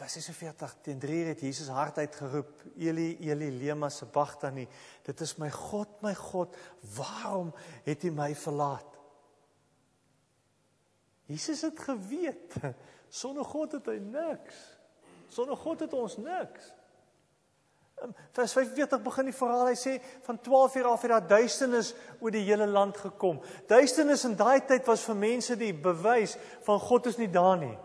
Vers 0.00 0.12
46 0.12 0.76
teen 0.80 0.98
3 0.98 1.24
het 1.24 1.40
Jesus 1.40 1.68
hardheid 1.68 2.14
geroep: 2.16 2.62
Eli 2.78 3.18
Eli 3.20 3.50
lema 3.52 3.90
sabachthani. 3.92 4.64
Dit 5.04 5.20
is 5.20 5.34
my 5.36 5.50
God, 5.50 6.00
my 6.00 6.14
God, 6.14 6.56
waarom 6.96 7.52
het 7.84 8.04
U 8.04 8.10
my 8.10 8.34
verlaat? 8.34 8.96
Jesus 11.28 11.60
het 11.60 11.78
geweet 11.78 12.56
sonder 13.20 13.44
God 13.44 13.76
het 13.76 13.90
hy 13.92 13.98
niks. 14.00 14.62
Sonder 15.28 15.56
God 15.56 15.84
het 15.84 15.92
ons 15.92 16.16
niks. 16.16 16.72
Vers 18.32 18.56
45 18.56 19.04
begin 19.04 19.28
die 19.28 19.36
verhaal. 19.36 19.68
Hy 19.68 19.76
sê 19.76 19.98
van 20.24 20.40
12 20.40 20.80
uur 20.80 20.90
af 20.94 21.04
het 21.04 21.12
daar 21.12 21.28
duisternis 21.28 21.92
oor 22.24 22.32
die 22.32 22.46
hele 22.48 22.66
land 22.66 22.96
gekom. 22.96 23.44
Duisternis 23.68 24.24
in 24.24 24.40
daai 24.40 24.64
tyd 24.64 24.88
was 24.88 25.04
vir 25.04 25.20
mense 25.28 25.60
die 25.60 25.74
bewys 25.76 26.38
van 26.64 26.80
God 26.88 27.12
is 27.12 27.20
nie 27.20 27.28
daar 27.28 27.60
nie. 27.60 27.76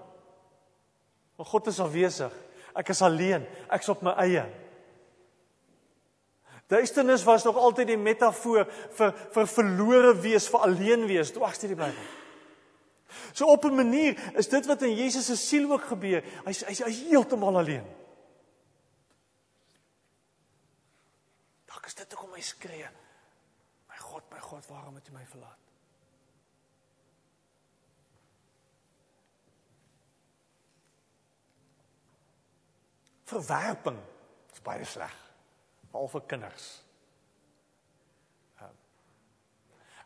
Maar 1.36 1.46
God 1.46 1.68
is 1.68 1.80
afwesig. 1.80 2.36
Ek 2.76 2.92
is 2.92 3.02
alleen. 3.02 3.46
Ek's 3.72 3.90
op 3.92 4.04
my 4.06 4.14
eie. 4.24 4.44
Duisternis 6.68 7.24
was 7.24 7.44
nog 7.46 7.58
altyd 7.62 7.92
die 7.94 8.00
metafoor 8.02 8.66
vir 8.98 9.12
vir 9.36 9.50
verlore 9.52 10.14
wees, 10.18 10.48
vir 10.50 10.64
alleen 10.66 11.06
wees, 11.06 11.34
dwars 11.36 11.62
deur 11.62 11.76
die 11.76 11.78
Bybel. 11.78 12.08
So 13.34 13.46
op 13.52 13.66
'n 13.66 13.76
manier 13.76 14.18
is 14.36 14.50
dit 14.50 14.66
wat 14.66 14.82
in 14.82 14.96
Jesus 14.96 15.26
se 15.26 15.36
siel 15.36 15.72
ook 15.72 15.86
gebeur. 15.86 16.24
Hy's 16.46 16.64
hy's 16.66 16.80
hy 16.80 16.92
heeltemal 16.92 17.58
alleen. 17.58 17.86
Dalk 21.66 21.86
is 21.86 21.94
dit 21.94 22.14
hoekom 22.14 22.34
hy 22.34 22.42
skree. 22.42 22.90
My 23.88 23.98
God, 23.98 24.24
my 24.32 24.40
God, 24.40 24.66
waarom 24.68 24.96
het 24.96 25.08
U 25.08 25.12
my 25.12 25.26
verlaat? 25.26 25.65
Verwerping 33.26 34.00
is 34.54 34.64
baie 34.66 34.86
sleg 34.86 35.14
veral 35.96 36.12
vir 36.12 36.26
kinders. 36.28 36.66
Ehm, 38.60 38.74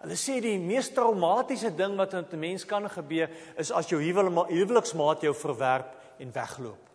hulle 0.03 0.17
sê 0.19 0.37
die 0.43 0.57
mees 0.61 0.91
traumatiese 0.93 1.71
ding 1.75 1.97
wat 1.97 2.13
met 2.13 2.33
'n 2.33 2.39
mens 2.39 2.65
kan 2.65 2.89
gebeur 2.89 3.29
is 3.57 3.71
as 3.71 3.89
jou 3.89 4.01
huweliksmaat 4.01 5.21
jou 5.21 5.33
verwerp 5.33 5.95
en 6.19 6.31
wegloop. 6.31 6.89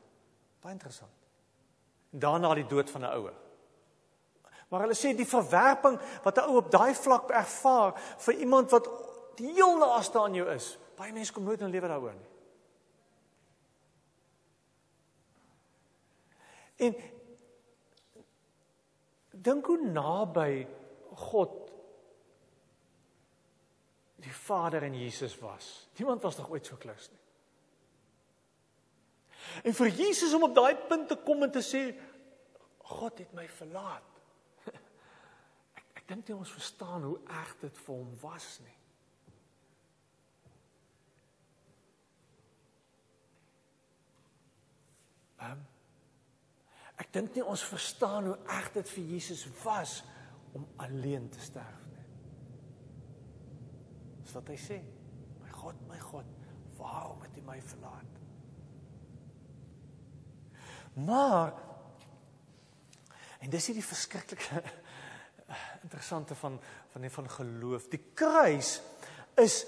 Baie 0.61 0.73
interessant. 0.73 1.11
Daarna 2.11 2.55
die 2.55 2.67
dood 2.67 2.91
van 2.91 3.03
'n 3.03 3.17
ouer. 3.17 3.35
Maar 4.69 4.81
hulle 4.81 4.95
sê 4.95 5.17
die 5.17 5.27
verwerping 5.27 5.99
wat 6.23 6.39
'n 6.39 6.49
ou 6.49 6.57
op 6.57 6.71
daai 6.71 6.95
vlak 6.95 7.31
ervaar 7.31 7.93
vir 8.19 8.35
iemand 8.35 8.71
wat 8.71 8.89
heel 9.37 9.79
naaste 9.79 10.19
aan 10.19 10.35
jou 10.35 10.49
is, 10.51 10.79
baie 10.97 11.13
mense 11.13 11.33
kom 11.33 11.45
nooit 11.45 11.61
in 11.61 11.71
lewe 11.71 11.89
daaroor 11.89 12.13
nie. 12.13 12.34
En 16.77 16.95
dink 19.31 19.67
hoe 19.67 19.81
naby 19.87 20.67
God 21.15 21.61
die 24.25 24.35
Vader 24.35 24.83
en 24.83 24.95
Jesus 24.99 25.39
was. 25.39 25.89
Niemand 25.97 26.23
was 26.23 26.37
nog 26.37 26.51
ooit 26.51 26.67
so 26.67 26.77
close 26.77 27.11
nie. 27.11 27.21
En 29.63 29.75
vir 29.75 29.89
Jesus 29.93 30.33
om 30.35 30.47
op 30.47 30.55
daai 30.57 30.75
punt 30.89 31.09
te 31.09 31.17
kom 31.21 31.43
en 31.45 31.53
te 31.53 31.63
sê 31.63 31.83
God 32.95 33.19
het 33.21 33.33
my 33.37 33.45
verlaat. 33.49 34.23
Ek 35.79 35.85
ek 36.01 36.09
dink 36.09 36.29
nie 36.29 36.37
ons 36.37 36.53
verstaan 36.53 37.05
hoe 37.05 37.19
erg 37.29 37.53
dit 37.61 37.85
vir 37.85 37.95
hom 37.95 38.11
was 38.23 38.49
nie. 38.65 38.79
Dink 47.15 47.37
nie 47.37 47.45
ons 47.47 47.63
verstaan 47.71 48.27
hoe 48.31 48.39
erg 48.51 48.73
dit 48.75 48.89
vir 48.97 49.13
Jesus 49.15 49.45
was 49.63 50.01
om 50.55 50.67
alleen 50.83 51.29
te 51.31 51.43
sterf 51.43 51.83
nie. 51.91 52.07
Dis 54.23 54.35
wat 54.35 54.51
hy 54.51 54.59
sê. 54.59 54.81
My 55.43 55.53
God, 55.55 55.79
my 55.91 55.99
God, 56.03 56.31
waarom 56.79 57.23
het 57.23 57.39
U 57.39 57.45
my 57.47 57.61
verlaat? 57.63 58.11
Maar 60.95 61.55
en 63.43 63.51
dis 63.53 63.67
hierdie 63.69 63.85
verskriklike 63.85 64.63
interessante 65.85 66.37
van 66.39 66.59
van 66.95 67.03
die 67.03 67.11
van 67.11 67.31
geloof. 67.31 67.89
Die 67.91 68.03
kruis 68.15 68.79
is 69.43 69.65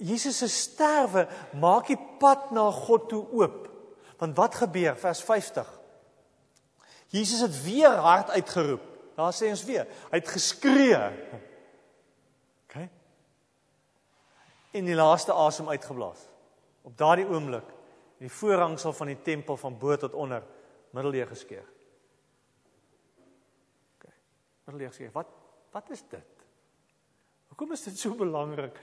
Jesus 0.00 0.38
se 0.40 0.48
sterwe 0.52 1.26
maak 1.60 1.88
die 1.92 2.00
pad 2.20 2.50
na 2.56 2.68
God 2.72 3.08
toe 3.12 3.22
oop. 3.36 3.62
Want 4.20 4.36
wat 4.36 4.56
gebeur 4.64 4.96
vers 4.96 5.20
50? 5.24 5.68
Jesus 7.12 7.40
het 7.40 7.62
weer 7.62 7.90
hard 8.02 8.30
uitgeroep. 8.30 8.82
Daar 9.16 9.32
sê 9.32 9.48
ons 9.48 9.64
weer, 9.64 9.86
hy 10.10 10.18
het 10.18 10.28
geskree. 10.28 10.98
OK. 12.66 12.76
In 14.76 14.88
die 14.88 14.96
laaste 14.98 15.32
asem 15.32 15.70
uitgeblaas. 15.72 16.26
Op 16.84 16.96
daardie 16.98 17.28
oomblik 17.28 17.70
die 18.20 18.32
voorhangsel 18.32 18.92
van 18.96 19.12
die 19.12 19.18
tempel 19.24 19.56
van 19.60 19.78
bo 19.78 19.96
tot 20.00 20.14
onder 20.16 20.44
middelleeg 20.96 21.28
geskeur. 21.32 21.64
OK. 23.96 24.10
Middelleeg 24.68 24.92
geskeur. 24.94 25.14
Wat 25.16 25.32
wat 25.76 25.90
is 25.92 26.00
dit? 26.08 26.44
Hoekom 27.52 27.72
is 27.72 27.82
dit 27.84 27.98
so 28.00 28.16
belangrik 28.16 28.78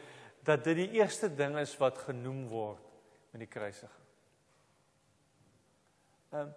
dat 0.45 0.63
dit 0.63 0.77
die 0.83 0.99
eerste 0.99 1.29
ding 1.33 1.55
is 1.57 1.73
wat 1.81 1.97
genoem 2.05 2.43
word 2.51 2.83
met 3.33 3.41
die 3.41 3.49
kruisiging? 3.49 4.09
Ehm 6.33 6.49
um, 6.49 6.51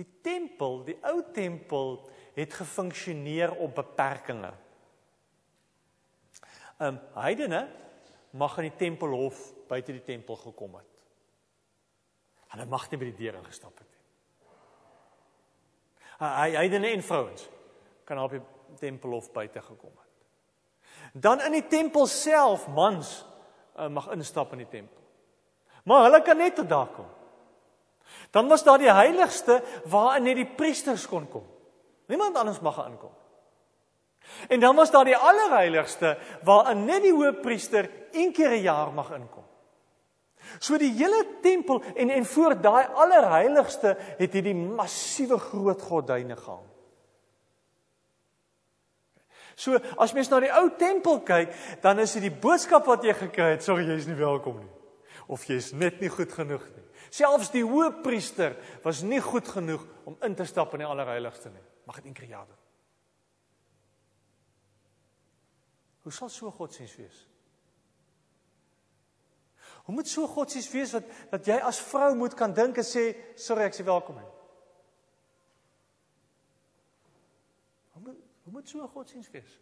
die 0.00 0.08
tempel, 0.24 0.80
die 0.86 0.96
ou 1.06 1.20
tempel 1.34 1.98
het 2.36 2.54
gefunksioneer 2.56 3.52
op 3.60 3.74
beperkings. 3.80 4.56
Ehm 6.80 6.94
um, 6.94 7.00
heidene 7.20 7.66
mag 8.30 8.56
in 8.58 8.70
die 8.70 8.78
tempelhof 8.78 9.40
buite 9.68 9.92
die 9.92 10.04
tempel 10.06 10.38
gekom 10.40 10.78
het. 10.78 10.86
Hulle 12.54 12.66
mag 12.66 12.86
nie 12.90 12.98
by 12.98 13.10
die 13.10 13.18
deur 13.18 13.40
ingestap 13.40 13.78
het 13.78 13.88
nie. 13.88 13.98
Hy 16.20 16.48
heidene 16.56 16.94
en 16.94 17.04
vrouens 17.04 17.48
kan 18.08 18.22
op 18.22 18.32
die 18.34 18.42
tempelhof 18.80 19.30
buite 19.34 19.62
gekom 19.62 19.92
het. 19.92 20.08
Dan 21.12 21.42
in 21.46 21.58
die 21.58 21.66
tempel 21.68 22.06
self 22.06 22.66
mans 22.68 23.20
uh, 23.76 23.88
mag 23.88 24.10
instap 24.14 24.52
in 24.56 24.64
die 24.64 24.72
tempel. 24.72 25.02
Maar 25.84 26.06
hulle 26.06 26.22
kan 26.22 26.38
net 26.38 26.56
tot 26.56 26.68
daar 26.68 26.90
kom. 26.94 27.08
Dan 28.30 28.48
was 28.48 28.64
daar 28.64 28.78
die 28.78 28.92
heiligste 28.92 29.62
waarin 29.84 30.22
net 30.22 30.36
die 30.36 30.46
priesters 30.56 31.06
kon 31.06 31.28
kom. 31.28 31.46
Niemand 32.06 32.36
anders 32.36 32.60
mag 32.60 32.84
aankom. 32.84 33.12
En 34.48 34.60
dan 34.60 34.76
was 34.76 34.90
daar 34.90 35.04
die 35.04 35.16
allerheiligste 35.16 36.18
waarin 36.42 36.84
net 36.84 37.02
die 37.02 37.14
hoofpriester 37.14 37.90
een 38.12 38.32
keer 38.32 38.50
'n 38.50 38.62
jaar 38.62 38.92
mag 38.92 39.10
inkom. 39.10 39.44
So 40.58 40.78
die 40.78 40.92
hele 40.92 41.26
tempel 41.42 41.82
en 41.94 42.10
en 42.10 42.24
voor 42.26 42.60
daai 42.60 42.86
allerheiligste 42.86 43.96
het 44.18 44.32
hierdie 44.32 44.54
massiewe 44.54 45.38
groot 45.38 45.82
gordyne 45.82 46.36
gehang. 46.36 46.66
So 49.54 49.78
as 49.96 50.12
mens 50.12 50.28
na 50.28 50.40
die 50.40 50.52
ou 50.52 50.70
tempel 50.78 51.20
kyk, 51.20 51.52
dan 51.84 51.98
is 51.98 52.12
dit 52.16 52.22
die 52.22 52.40
boodskap 52.42 52.86
wat 52.86 53.04
jy 53.04 53.12
gekry 53.12 53.50
het, 53.50 53.62
sorry 53.62 53.84
jy's 53.84 54.06
nie 54.06 54.18
welkom 54.18 54.58
nie. 54.58 54.70
Of 55.26 55.44
jy's 55.44 55.72
net 55.72 56.00
nie 56.00 56.08
goed 56.08 56.32
genoeg 56.32 56.64
nie. 56.64 56.86
Selfs 57.10 57.50
die 57.50 57.64
hoofpriester 57.66 58.54
was 58.84 59.02
nie 59.02 59.20
goed 59.20 59.48
genoeg 59.48 59.82
om 60.06 60.16
in 60.26 60.36
te 60.38 60.46
stap 60.46 60.74
in 60.74 60.84
die 60.84 60.88
allerheiligste 60.88 61.50
nie. 61.50 61.64
Mag 61.86 61.98
dit 61.98 62.06
een 62.10 62.14
keer 62.14 62.28
ja 62.28 62.44
doen. 62.44 62.60
Hoe 66.06 66.12
sal 66.14 66.30
so 66.32 66.50
godsdiens 66.54 66.94
wees? 66.96 67.26
Hoe 69.84 69.94
moet 69.94 70.08
so 70.08 70.26
godsies 70.26 70.68
wees 70.70 70.92
wat 70.94 71.08
dat 71.32 71.48
jy 71.50 71.56
as 71.66 71.80
vrou 71.82 72.12
moet 72.14 72.34
kan 72.38 72.52
dink 72.54 72.76
en 72.78 72.86
sê 72.86 73.08
sorry 73.34 73.64
ek 73.66 73.74
sê 73.74 73.82
welkom 73.86 74.20
nie. 74.20 74.28
Hoe 77.96 78.02
moet 78.04 78.20
hoe 78.44 78.54
moet 78.54 78.70
so 78.70 78.86
godsiens 78.94 79.30
wees? 79.34 79.56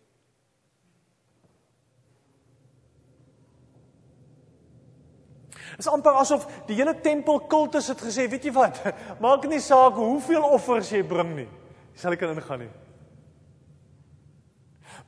Dit 5.76 5.84
is 5.84 5.90
amper 5.92 6.16
asof 6.20 6.46
die 6.68 6.76
hele 6.78 6.94
tempel 7.00 7.40
kultus 7.50 7.90
het 7.92 8.00
gesê, 8.02 8.28
weet 8.30 8.48
jy 8.48 8.54
wat? 8.56 8.80
Maak 9.24 9.46
nie 9.50 9.60
saak 9.62 9.98
hoeveel 10.00 10.46
offers 10.46 10.92
jy 10.94 11.02
bring 11.06 11.34
nie. 11.36 11.48
Jy 11.94 12.02
sal 12.02 12.16
kan 12.20 12.34
ingaan 12.36 12.66
nie. 12.66 12.72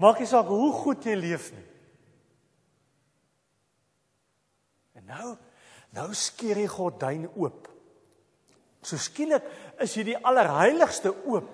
Maak 0.00 0.20
nie 0.20 0.28
saak 0.28 0.48
hoe 0.48 0.72
goed 0.82 1.04
jy 1.04 1.18
leef 1.18 1.50
nie. 1.56 1.66
Nou 5.10 5.36
nou 5.90 6.12
skeer 6.14 6.60
die 6.60 6.70
gordyn 6.70 7.24
oop. 7.34 7.66
So 8.86 8.94
skielik 9.00 9.46
is 9.82 9.96
hierdie 9.98 10.18
allerheiligste 10.22 11.10
oop. 11.26 11.50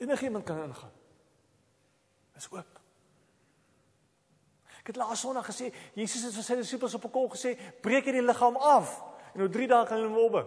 Enigiemand 0.00 0.44
kan 0.44 0.60
ingaan. 0.66 0.92
Is 2.36 2.50
oop. 2.52 2.79
Ek 4.90 4.96
het 4.96 5.04
laas 5.04 5.22
Sondag 5.22 5.46
gesê 5.46 5.70
Jesus 5.94 6.24
het 6.26 6.34
vir 6.34 6.42
sy 6.42 6.56
disippels 6.58 6.96
op 6.98 7.04
'n 7.06 7.10
kol 7.14 7.28
gesê, 7.30 7.54
"Breek 7.80 8.04
hierdie 8.04 8.26
liggaam 8.26 8.56
af 8.56 9.02
en 9.34 9.42
oor 9.42 9.48
3 9.48 9.66
dae 9.68 9.86
kan 9.86 9.96
hulle 9.96 10.08
hom 10.08 10.24
opbou." 10.24 10.46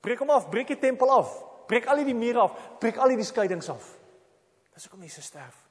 Breek 0.00 0.18
hom 0.18 0.30
af, 0.30 0.50
breek 0.50 0.66
die 0.66 0.78
tempel 0.78 1.10
af, 1.10 1.44
breek 1.66 1.86
al 1.86 2.04
die 2.04 2.14
mure 2.14 2.40
af, 2.40 2.78
breek 2.78 2.96
al 2.96 3.08
die 3.08 3.24
skeidings 3.24 3.68
af. 3.68 3.98
Dis 4.74 4.84
hoekom 4.84 5.02
Jesus 5.02 5.24
sterf. 5.24 5.68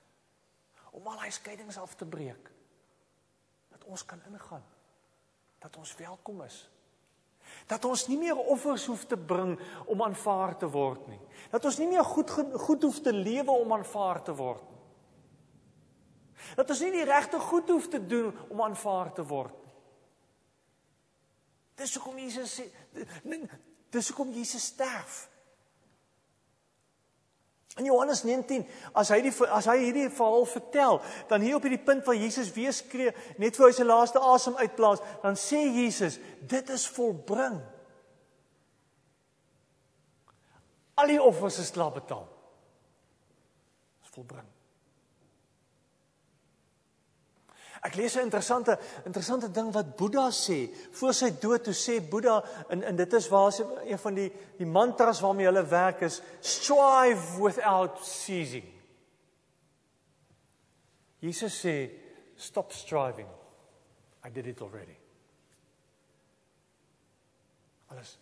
Om 0.91 1.07
al 1.07 1.19
hy 1.19 1.29
skeidings 1.29 1.77
af 1.77 1.95
te 1.95 2.05
breek 2.05 2.51
ons 3.87 4.05
kan 4.05 4.21
ingaan. 4.27 4.63
Dat 5.59 5.77
ons 5.77 5.95
welkom 5.95 6.41
is. 6.41 6.69
Dat 7.67 7.85
ons 7.85 8.07
nie 8.07 8.17
meer 8.19 8.37
offers 8.37 8.85
hoef 8.85 9.05
te 9.07 9.17
bring 9.17 9.55
om 9.87 10.01
aanvaar 10.03 10.57
te 10.59 10.67
word 10.69 11.07
nie. 11.07 11.19
Dat 11.51 11.65
ons 11.65 11.77
nie 11.79 11.87
meer 11.87 12.03
goed 12.05 12.31
goed 12.67 12.83
hoef 12.83 12.99
te 13.01 13.13
lewe 13.13 13.51
om 13.51 13.71
aanvaar 13.73 14.21
te 14.23 14.35
word 14.35 14.65
nie. 14.69 14.76
Dat 16.55 16.69
ons 16.69 16.81
nie 16.85 16.93
die 16.95 17.07
regte 17.07 17.39
goed 17.39 17.69
hoef 17.69 17.89
te 17.91 17.99
doen 17.99 18.31
om 18.49 18.61
aanvaar 18.61 19.11
te 19.13 19.25
word 19.27 19.55
nie. 19.63 19.73
Dis 21.77 21.93
hoekom 21.97 22.17
Jesus 22.17 22.59
sê 22.59 22.65
dis 23.93 24.07
hoekom 24.09 24.31
Jesus 24.33 24.71
sterf. 24.73 25.27
In 27.77 27.85
Johannes 27.85 28.23
19, 28.25 28.63
as 28.97 29.11
hy 29.13 29.19
die 29.21 29.31
as 29.53 29.67
hy 29.69 29.75
hierdie 29.83 30.07
verhaal 30.09 30.47
vertel, 30.49 30.97
dan 31.29 31.45
hier 31.45 31.59
op 31.59 31.67
hierdie 31.67 31.83
punt 31.85 32.07
waar 32.07 32.17
Jesus 32.17 32.49
weer 32.55 32.73
skree, 32.73 33.13
net 33.37 33.57
voor 33.57 33.69
hy 33.69 33.77
sy 33.77 33.85
laaste 33.85 34.21
asem 34.33 34.57
uitblaas, 34.57 35.03
dan 35.21 35.37
sê 35.37 35.61
Jesus, 35.61 36.17
dit 36.41 36.73
is 36.73 36.87
volbring. 36.89 37.59
Al 40.97 41.13
die 41.13 41.21
offers 41.21 41.61
is 41.61 41.69
klaar 41.75 41.93
betaal. 41.93 42.25
Is 44.01 44.13
volbring. 44.15 44.56
Ek 47.87 47.95
lees 47.95 48.15
'n 48.15 48.27
interessante 48.27 48.77
interessante 49.05 49.51
ding 49.51 49.71
wat 49.73 49.95
Boeddha 49.95 50.29
sê. 50.31 50.67
Voor 50.91 51.13
sy 51.13 51.29
dood 51.39 51.63
toe 51.63 51.73
sê 51.73 52.01
Boeddha 52.09 52.43
en 52.69 52.83
en 52.83 52.95
dit 52.95 53.13
is 53.13 53.27
waar 53.29 53.51
sy 53.51 53.63
een 53.85 53.99
van 53.99 54.13
die 54.13 54.31
die 54.57 54.65
mantras 54.65 55.21
waarmee 55.21 55.45
hulle 55.45 55.63
werk 55.63 56.01
is 56.01 56.21
strive 56.41 57.41
without 57.41 58.05
ceasing. 58.05 58.65
Jesus 61.19 61.65
sê 61.65 61.89
stop 62.35 62.71
striving. 62.71 63.29
I 64.25 64.29
did 64.29 64.47
it 64.47 64.61
already. 64.61 64.97
Alles 67.87 68.17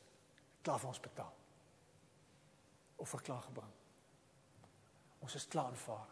klaar 0.62 0.80
vir 0.80 0.88
ons 0.88 1.00
betaal. 1.00 1.34
Of 2.96 3.10
verklaar 3.10 3.42
gebring. 3.42 3.74
Ons 5.20 5.36
is 5.36 5.48
klaar 5.48 5.66
aanvaar. 5.66 6.06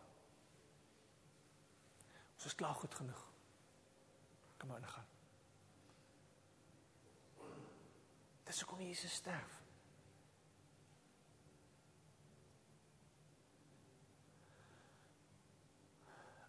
Ons 2.35 2.45
is 2.45 2.55
klaar 2.55 2.73
goed 2.73 2.95
genoeg. 2.95 3.32
Kom 4.63 4.71
maar 4.71 4.81
gaan. 4.81 5.05
Dis 8.43 8.59
hoekom 8.59 8.81
Jesus 8.81 9.13
sterf. 9.13 9.61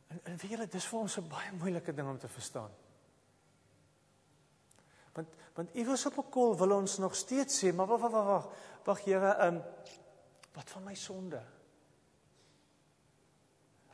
En 0.06 0.20
en 0.22 0.36
weet 0.36 0.50
julle, 0.50 0.66
dis 0.66 0.86
vir 0.86 0.98
ons 0.98 1.18
'n 1.18 1.28
baie 1.28 1.52
moeilike 1.52 1.94
ding 1.94 2.08
om 2.08 2.18
te 2.18 2.28
verstaan. 2.28 2.70
Want 5.12 5.34
want 5.54 5.74
iewers 5.74 6.06
op 6.06 6.18
'n 6.18 6.30
kol 6.30 6.56
wil 6.56 6.70
ons 6.78 6.98
nog 6.98 7.14
steeds 7.16 7.64
sê, 7.64 7.74
maar 7.74 7.86
wag 7.86 8.00
wag 8.00 8.10
wag 8.10 8.26
wag. 8.26 8.48
Wag 8.84 9.04
Here, 9.04 9.34
ehm 9.34 9.54
um, 9.54 9.62
wat 10.52 10.70
van 10.70 10.84
my 10.84 10.94
sonde? 10.94 11.42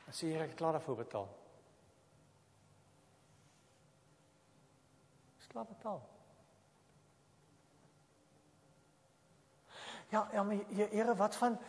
As 0.07 0.19
jy 0.19 0.27
Here 0.27 0.53
klaar 0.53 0.71
daarvoor 0.71 0.95
betaal. 0.95 1.40
Slaap 5.51 5.67
betaal. 5.67 6.01
Ja, 10.09 10.29
ja, 10.31 10.43
maar 10.43 10.55
Here, 10.69 11.15
wat 11.15 11.35
van 11.35 11.59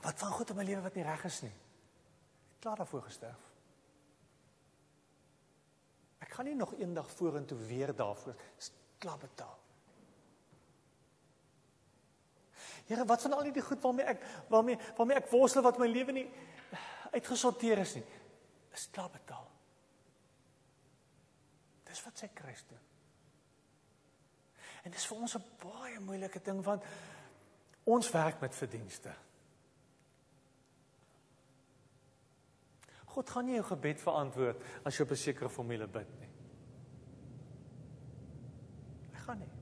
wat 0.00 0.14
van 0.14 0.30
goed 0.30 0.50
in 0.50 0.56
my 0.56 0.64
lewe 0.64 0.82
wat 0.82 0.94
nie 0.94 1.02
reg 1.02 1.24
is 1.24 1.40
nie? 1.42 1.52
Klaar 2.58 2.76
daarvoor 2.76 3.02
gesterf. 3.02 3.46
Ek 6.22 6.34
gaan 6.34 6.46
nie 6.46 6.54
nog 6.54 6.74
eendag 6.78 7.10
vorentoe 7.10 7.58
weer 7.66 7.94
daarvoor 7.94 8.34
klaar 8.98 9.18
betaal. 9.18 9.58
Here, 12.86 13.04
wat 13.04 13.22
van 13.22 13.32
al 13.32 13.50
die 13.50 13.62
goed 13.62 13.82
waarmee 13.82 14.06
ek 14.14 14.24
waarmee 14.48 14.78
waarmee 14.96 15.18
ek 15.18 15.30
worstel 15.30 15.66
wat 15.66 15.78
my 15.78 15.90
lewe 15.90 16.14
nie 16.14 16.26
uitgesorteer 17.10 17.82
is 17.82 17.94
nie, 17.98 18.06
is 18.74 18.90
klaar 18.94 19.10
betaal. 19.10 19.46
Dis 21.98 22.06
wat 22.06 22.20
sy 22.22 22.28
kruis 22.30 22.60
doen. 22.70 22.82
En 24.86 24.92
dis 24.94 25.06
vir 25.10 25.16
ons 25.18 25.34
'n 25.34 25.46
baie 25.58 26.00
moeilike 26.00 26.40
ding 26.46 26.60
want 26.64 26.84
ons 27.84 28.10
werk 28.10 28.40
met 28.40 28.54
verdienste. 28.54 29.14
God 33.04 33.30
gaan 33.30 33.44
nie 33.46 33.54
jou 33.54 33.64
gebed 33.64 34.00
verantwoord 34.00 34.62
as 34.84 34.96
jy 34.96 35.02
op 35.02 35.10
'n 35.10 35.16
sekere 35.16 35.48
formule 35.48 35.86
bid 35.86 36.20
nie. 36.20 36.30
Hy 39.12 39.18
gaan 39.18 39.38
nie. 39.38 39.52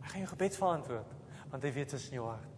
Hy 0.00 0.08
gaan 0.08 0.20
jou 0.20 0.28
gebed 0.28 0.56
verantwoord 0.56 1.16
want 1.50 1.62
hy 1.62 1.72
weet 1.72 1.92
wat 1.92 2.00
is 2.00 2.08
in 2.08 2.14
jou 2.14 2.28
hart. 2.28 2.56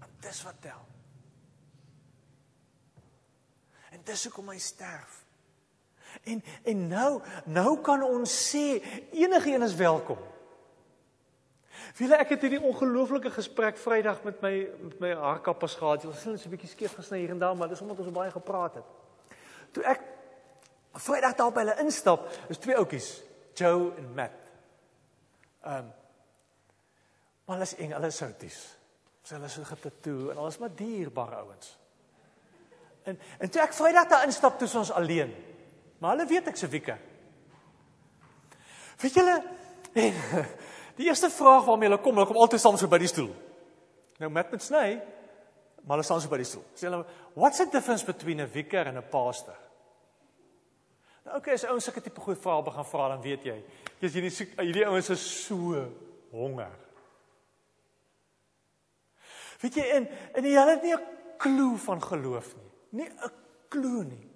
En 0.00 0.16
dis 0.20 0.42
wat 0.42 0.60
tel. 0.60 0.89
En 3.90 4.00
dis 4.04 4.24
hoekom 4.24 4.48
hy 4.52 4.58
sterf. 4.58 5.24
En 6.26 6.42
en 6.64 6.88
nou 6.88 7.10
nou 7.46 7.78
kan 7.86 8.02
ons 8.02 8.34
sê 8.50 8.80
enige 9.12 9.52
een 9.52 9.62
is 9.62 9.74
welkom. 9.78 10.18
Wiele 11.98 12.18
ek 12.22 12.34
het 12.34 12.44
hierdie 12.46 12.62
ongelooflike 12.62 13.30
gesprek 13.34 13.78
Vrydag 13.78 14.22
met 14.26 14.42
my 14.42 14.54
met 14.80 14.98
my 15.02 15.12
haarkappers 15.14 15.74
gehad. 15.78 16.06
Ons 16.06 16.24
het 16.24 16.46
'n 16.46 16.50
bietjie 16.50 16.70
skeef 16.70 16.94
gesny 16.94 17.18
hier 17.18 17.30
en 17.30 17.38
daar, 17.38 17.56
maar 17.56 17.68
dis 17.68 17.80
omdat 17.80 17.98
ons 17.98 18.06
so 18.06 18.12
baie 18.12 18.30
gepraat 18.30 18.74
het. 18.74 18.84
Toe 19.72 19.84
ek 19.84 20.00
Vrydag 20.92 21.34
daar 21.34 21.52
by 21.52 21.60
hulle 21.60 21.78
instap, 21.78 22.28
is 22.48 22.58
twee 22.58 22.76
ouetjies, 22.76 23.22
Joe 23.54 23.94
en 23.96 24.14
Matt. 24.14 24.32
Ehm 25.62 25.76
um, 25.76 25.92
Maar 27.50 27.58
hulle 27.58 27.70
is 27.70 27.78
eng, 27.82 27.92
hulle 27.96 28.06
is 28.06 28.16
souties. 28.16 28.56
So 29.22 29.34
hulle 29.34 29.48
is 29.48 29.54
so 29.58 29.66
getatoe 29.66 30.30
en 30.30 30.36
alles 30.38 30.58
maar 30.62 30.70
dierbare 30.74 31.40
ouens. 31.42 31.72
En 33.04 33.18
en 33.38 33.50
toe 33.50 33.62
ek 33.62 33.72
Vrydag 33.74 34.08
daar 34.08 34.24
instap, 34.24 34.58
toe 34.58 34.68
ons 34.78 34.92
alleen. 34.92 35.34
Maar 35.98 36.16
hulle 36.16 36.26
weet 36.26 36.48
ek 36.48 36.56
se 36.56 36.68
wieke. 36.68 36.96
Weet 39.00 39.14
julle 39.14 39.42
en 39.92 40.14
Die 41.00 41.06
eerste 41.08 41.30
vraag 41.30 41.64
waarmee 41.64 41.88
hulle 41.88 42.02
kom, 42.02 42.18
hulle 42.18 42.28
kom 42.28 42.36
altyd 42.36 42.60
saam 42.60 42.76
so 42.76 42.90
by 42.90 42.98
die 43.00 43.08
stoel. 43.08 43.30
Nou 44.20 44.28
met 44.32 44.50
met 44.52 44.60
sny, 44.60 44.98
maar 45.80 45.96
hulle 45.96 46.04
staan 46.04 46.20
so 46.20 46.28
by 46.28 46.36
die 46.42 46.48
stoel. 46.48 46.64
Sê 46.76 46.90
hulle, 46.90 47.04
"What's 47.32 47.56
the 47.56 47.68
difference 47.72 48.04
between 48.04 48.40
a 48.40 48.46
vicar 48.46 48.86
and 48.86 48.98
a 48.98 49.02
pastor?" 49.02 49.56
Nou 51.24 51.38
okay, 51.38 51.54
as 51.54 51.64
ouens 51.64 51.84
sulke 51.84 52.00
tipe 52.00 52.20
goed 52.20 52.38
vrae 52.38 52.62
begin 52.62 52.84
vra, 52.84 53.08
dan 53.08 53.22
weet 53.22 53.44
jy, 53.44 53.56
jy's 54.00 54.12
hierdie 54.12 54.48
hierdie 54.58 54.86
ouens 54.86 55.10
is 55.10 55.24
so 55.46 55.86
honger. 56.32 56.76
Weet 59.60 59.74
jy 59.74 59.86
en 59.96 60.08
en 60.34 60.44
hulle 60.44 60.70
het 60.70 60.82
nie 60.82 60.94
'n 60.94 61.06
klou 61.38 61.76
van 61.78 62.02
geloof 62.02 62.56
nie. 62.56 62.69
Nie 62.90 63.08
'n 63.08 63.32
klou 63.68 64.02
nie. 64.04 64.28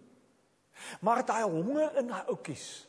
Maar 1.00 1.24
daai 1.26 1.42
honger 1.42 1.96
in 1.96 2.06
daai 2.06 2.26
oudjies. 2.26 2.86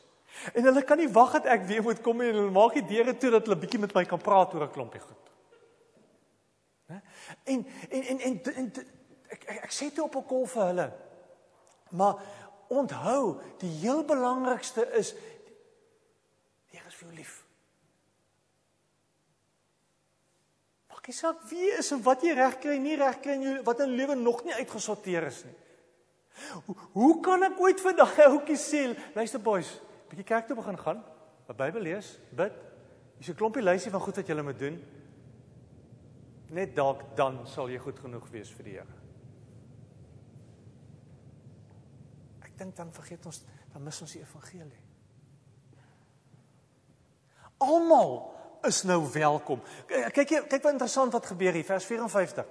En 0.52 0.64
hulle 0.64 0.82
kan 0.82 0.98
nie 0.98 1.08
wag 1.08 1.32
dat 1.32 1.44
ek 1.44 1.66
weer 1.66 1.82
moet 1.82 2.00
kom 2.00 2.20
en 2.20 2.34
hulle 2.34 2.50
maak 2.50 2.74
die 2.74 2.86
deure 2.86 3.16
toe 3.16 3.30
dat 3.30 3.46
hulle 3.46 3.60
bietjie 3.60 3.80
met 3.80 3.94
my 3.94 4.04
kan 4.04 4.20
praat 4.20 4.54
oor 4.54 4.66
'n 4.66 4.70
klompie 4.70 5.00
goed. 5.00 5.30
Né? 6.86 7.00
En 7.44 7.66
en 7.90 8.02
en 8.02 8.18
en, 8.20 8.42
en, 8.42 8.54
en 8.54 8.72
ek, 9.28 9.44
ek 9.44 9.64
ek 9.64 9.72
sê 9.72 9.88
dit 9.90 9.98
op 10.04 10.16
'n 10.16 10.26
kol 10.26 10.46
vir 10.46 10.66
hulle. 10.66 10.92
Maar 11.90 12.14
onthou, 12.68 13.40
die 13.58 13.70
heel 13.80 14.04
belangrikste 14.04 14.90
is 14.92 15.14
die 16.70 16.78
Here 16.78 16.88
is 16.88 16.94
vir 16.94 17.08
jou 17.08 17.16
lief. 17.16 17.46
Maak 21.06 21.14
nie 21.14 21.20
saak 21.22 21.42
wie 21.46 21.68
is 21.78 21.92
en 21.94 22.00
wat 22.02 22.24
jy 22.26 22.32
reg 22.34 22.56
kry, 22.58 22.80
nie 22.82 22.96
reg 22.98 23.20
kry 23.22 23.36
jou 23.38 23.50
wat 23.62 23.78
in 23.84 23.92
lewe 23.94 24.16
nog 24.18 24.40
nie 24.42 24.56
uitgesorteer 24.58 25.28
is 25.28 25.44
nie. 25.46 25.54
Hoe, 26.66 26.74
hoe 26.96 27.12
kan 27.22 27.46
ek 27.46 27.60
ooit 27.62 27.78
vir 27.78 27.94
daai 27.94 28.24
ouetjie 28.24 28.56
sê, 28.58 28.80
luister 29.14 29.38
boys, 29.38 29.70
bietjie 30.10 30.26
kerk 30.26 30.48
toe 30.48 30.56
begin 30.58 30.76
gaan, 30.80 31.04
'n 31.46 31.54
Bybel 31.54 31.86
lees, 31.86 32.18
bid. 32.34 32.52
Hier's 33.20 33.30
'n 33.30 33.38
klompie 33.38 33.62
lysie 33.62 33.92
van 33.92 34.00
goed 34.00 34.16
wat 34.16 34.26
jy 34.26 34.42
moet 34.42 34.58
doen. 34.58 34.82
Net 36.50 36.74
dalk 36.74 37.14
dan 37.14 37.46
sal 37.46 37.70
jy 37.70 37.78
goed 37.78 37.98
genoeg 37.98 38.26
wees 38.30 38.50
vir 38.50 38.64
die 38.64 38.72
Here. 38.72 38.98
Ek 42.42 42.58
dink 42.58 42.74
dan 42.74 42.90
vergeet 42.90 43.26
ons, 43.26 43.44
dan 43.72 43.82
mis 43.84 44.02
ons 44.02 44.12
die 44.12 44.22
evangelie. 44.22 44.82
Almal 47.58 48.34
is 48.66 48.82
nou 48.86 49.00
welkom. 49.12 49.62
Kyk 49.86 50.28
kyk 50.48 50.62
wat 50.62 50.72
interessant 50.74 51.14
wat 51.14 51.26
gebeur 51.32 51.56
hier 51.56 51.66
vers 51.66 51.86
54. 51.88 52.46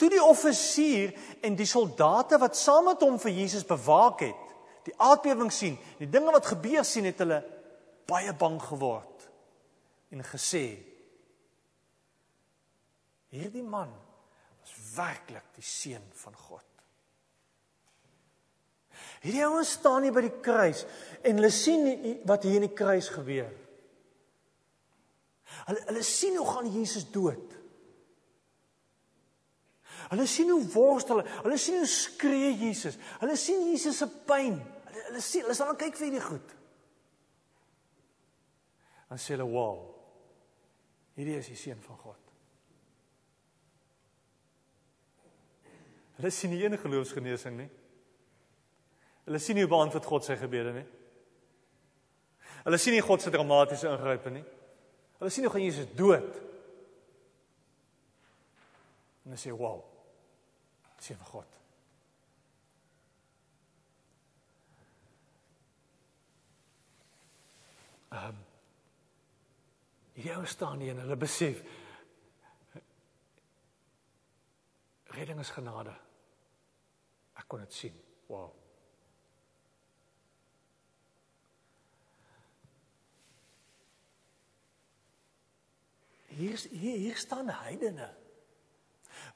Toe 0.00 0.08
die 0.08 0.22
offisier 0.24 1.12
en 1.44 1.56
die 1.58 1.68
soldate 1.68 2.38
wat 2.40 2.56
saam 2.56 2.86
met 2.88 3.02
hom 3.04 3.18
vir 3.20 3.34
Jesus 3.36 3.66
bewaak 3.68 4.24
het, 4.24 4.46
die 4.86 4.94
aardbewing 4.96 5.50
sien, 5.52 5.76
die 5.98 6.08
dinge 6.08 6.32
wat 6.32 6.48
gebeur 6.48 6.86
sien, 6.88 7.04
het 7.10 7.20
hulle 7.20 7.42
baie 8.08 8.32
bang 8.32 8.56
geword 8.64 9.28
en 10.10 10.24
gesê: 10.24 10.64
Hierdie 13.30 13.62
man 13.62 13.92
was 14.62 14.72
werklik 14.96 15.52
die 15.54 15.66
seun 15.66 16.08
van 16.24 16.34
God. 16.48 16.64
Hierdie 19.20 19.44
ouens 19.44 19.76
staan 19.76 20.06
hier 20.06 20.16
by 20.16 20.24
die 20.24 20.38
kruis 20.42 20.86
en 21.20 21.36
hulle 21.36 21.52
sien 21.52 21.84
wat 22.28 22.48
hier 22.48 22.56
in 22.56 22.70
die 22.70 22.76
kruis 22.76 23.12
gebeur. 23.12 23.52
Hulle 25.66 25.82
hulle 25.88 26.02
sien 26.06 26.36
hoe 26.38 26.46
gaan 26.46 26.70
Jesus 26.72 27.06
dood. 27.12 27.56
Hulle 30.10 30.26
sien 30.26 30.50
hoe 30.50 30.62
worstel, 30.72 31.22
hulle 31.44 31.58
sien 31.58 31.78
hoe 31.78 31.90
skree 31.90 32.52
Jesus. 32.58 32.98
Hulle 33.20 33.36
sien 33.36 33.66
Jesus 33.68 34.00
se 34.02 34.08
pyn. 34.26 34.56
Hulle 34.60 35.04
hulle 35.10 35.22
sien, 35.24 35.44
hulle 35.44 35.54
staan 35.58 35.78
kyk 35.78 35.98
vir 35.98 36.08
hierdie 36.08 36.24
goed. 36.24 36.56
Dan 39.10 39.18
sê 39.18 39.34
hulle, 39.34 39.46
"Wow. 39.50 39.94
Hierdie 41.16 41.38
is 41.38 41.46
die 41.46 41.56
seun 41.56 41.82
van 41.82 41.96
God." 41.96 42.16
Hulle 46.16 46.30
sien 46.30 46.50
nie 46.50 46.64
enige 46.64 46.82
geloofsgenesing 46.82 47.56
nie. 47.56 47.70
Hulle 49.24 49.38
sien 49.38 49.54
nie 49.54 49.62
hoe 49.64 49.70
beantwoord 49.70 50.04
God 50.04 50.24
sy 50.24 50.36
gebede 50.36 50.72
nie. 50.72 50.86
Hulle 52.64 52.78
sien 52.78 52.92
nie 52.92 53.04
God 53.04 53.22
se 53.22 53.30
dramatiese 53.30 53.88
ingrype 53.88 54.30
nie. 54.30 54.44
Hulle 55.20 55.30
sien 55.30 55.44
hoe 55.44 55.52
gaan 55.52 55.68
Jesus 55.68 55.94
dood. 55.94 56.34
En 59.22 59.30
hulle 59.30 59.40
sê, 59.40 59.52
"Wow 59.54 59.90
seun 61.00 61.16
van 61.16 61.26
God. 61.26 61.58
Ehm 68.08 68.28
um, 68.28 68.48
Hierdie 70.20 70.36
ou 70.36 70.46
staan 70.46 70.82
hier 70.82 70.92
en 70.92 70.98
hulle 71.00 71.16
besef 71.16 71.62
redding 75.14 75.38
is 75.40 75.52
genade. 75.54 75.94
Ek 77.40 77.46
kon 77.48 77.62
dit 77.62 77.72
sien. 77.72 77.94
Wow. 78.28 78.50
Hier 86.36 86.58
hier 86.70 86.96
hier 86.96 87.16
staan 87.16 87.48
heidene 87.64 88.08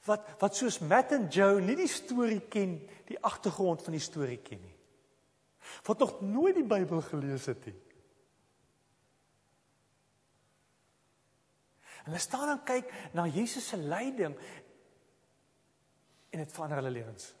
wat 0.05 0.35
wat 0.39 0.55
soos 0.55 0.79
Matt 0.79 1.13
en 1.15 1.27
Joe 1.33 1.61
nie 1.61 1.75
die 1.77 1.89
storie 1.89 2.41
ken, 2.51 2.77
die 3.09 3.19
agtergrond 3.25 3.83
van 3.85 3.95
die 3.97 4.03
storie 4.03 4.39
ken 4.43 4.61
nie. 4.61 4.75
Wat 5.85 5.99
nog 5.99 6.19
nooit 6.21 6.55
die 6.59 6.67
Bybel 6.67 7.01
gelees 7.01 7.47
het 7.49 7.65
nie. 7.65 7.77
En 12.05 12.11
hulle 12.11 12.21
staan 12.21 12.51
en 12.53 12.61
kyk 12.67 12.91
na 13.17 13.25
Jesus 13.25 13.71
se 13.71 13.79
lyding 13.81 14.35
en 16.29 16.43
dit 16.43 16.53
verander 16.53 16.83
hulle 16.83 16.93
lewens. 16.93 17.31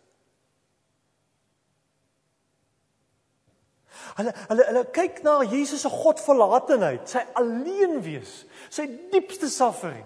Hulle 4.17 4.33
hulle 4.49 4.67
hulle 4.69 4.83
kyk 4.95 5.21
na 5.25 5.37
Jesus 5.43 5.85
se 5.85 5.91
godverlatenheid, 5.91 7.07
sy 7.09 7.23
alleen 7.39 7.97
wees, 8.05 8.43
sy 8.73 8.87
diepste 9.13 9.49
suffering. 9.51 10.05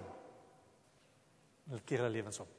Hulle 1.69 1.83
keer 1.85 2.03
hulle 2.03 2.17
lewens 2.17 2.41
op. 2.43 2.55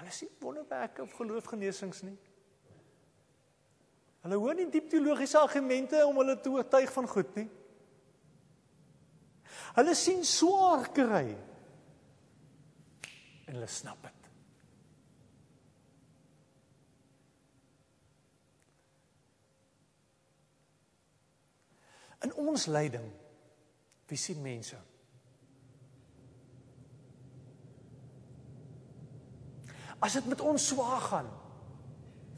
Hulle 0.00 0.14
sien 0.16 0.32
wonderwerke 0.40 1.04
of 1.04 1.14
geloofgenesings 1.14 2.02
nie. 2.06 2.16
Hulle 4.24 4.36
hoor 4.40 4.56
nie 4.56 4.68
diep 4.68 4.90
teologiese 4.92 5.38
argumente 5.40 6.00
om 6.04 6.18
hulle 6.20 6.36
te 6.40 6.52
oortuig 6.52 6.92
van 6.92 7.08
goed 7.08 7.36
nie. 7.38 7.48
Hulle 9.76 9.94
sien 9.96 10.24
swaar 10.26 10.88
kry. 10.92 11.26
En 13.46 13.54
hulle 13.56 13.70
snap 13.70 14.02
dit. 14.04 14.19
In 22.20 22.34
ons 22.34 22.66
lyding 22.66 23.08
wie 24.10 24.18
sien 24.18 24.40
mense? 24.42 24.76
As 30.00 30.16
dit 30.16 30.26
met 30.26 30.40
ons 30.40 30.66
swaar 30.72 31.00
gaan, 31.04 31.28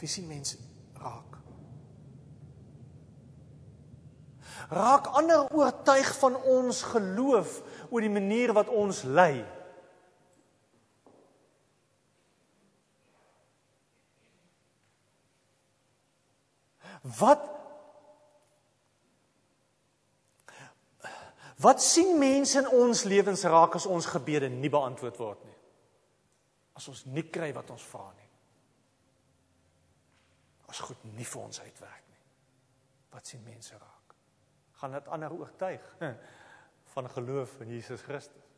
wie 0.02 0.10
sien 0.10 0.26
mense 0.28 0.58
raak? 0.98 1.38
Raak 4.72 5.08
ander 5.16 5.46
oortuig 5.52 6.10
van 6.18 6.36
ons 6.36 6.82
geloof 6.92 7.58
oor 7.90 8.04
die 8.04 8.12
manier 8.12 8.52
wat 8.56 8.68
ons 8.68 9.02
ly? 9.06 9.42
Wat 17.18 17.61
Wat 21.62 21.82
sien 21.82 22.16
mense 22.18 22.58
in 22.58 22.68
ons 22.74 23.04
lewens 23.06 23.44
raak 23.46 23.76
as 23.78 23.86
ons 23.86 24.08
gebede 24.10 24.48
nie 24.50 24.70
beantwoord 24.72 25.18
word 25.20 25.42
nie? 25.46 25.58
As 26.74 26.88
ons 26.90 27.04
nie 27.06 27.24
kry 27.30 27.52
wat 27.54 27.70
ons 27.70 27.84
vra 27.86 28.08
nie. 28.16 28.30
As 30.72 30.80
goed 30.82 31.02
nie 31.14 31.26
vir 31.28 31.42
ons 31.42 31.60
uitwerk 31.60 32.06
nie. 32.08 32.22
Wat 33.12 33.28
sien 33.28 33.44
mense 33.46 33.76
raak? 33.76 34.16
Gaan 34.80 34.96
dit 34.96 35.10
ander 35.14 35.34
oortuig 35.36 35.84
van 36.94 37.10
geloof 37.14 37.60
in 37.62 37.76
Jesus 37.76 38.02
Christus? 38.08 38.48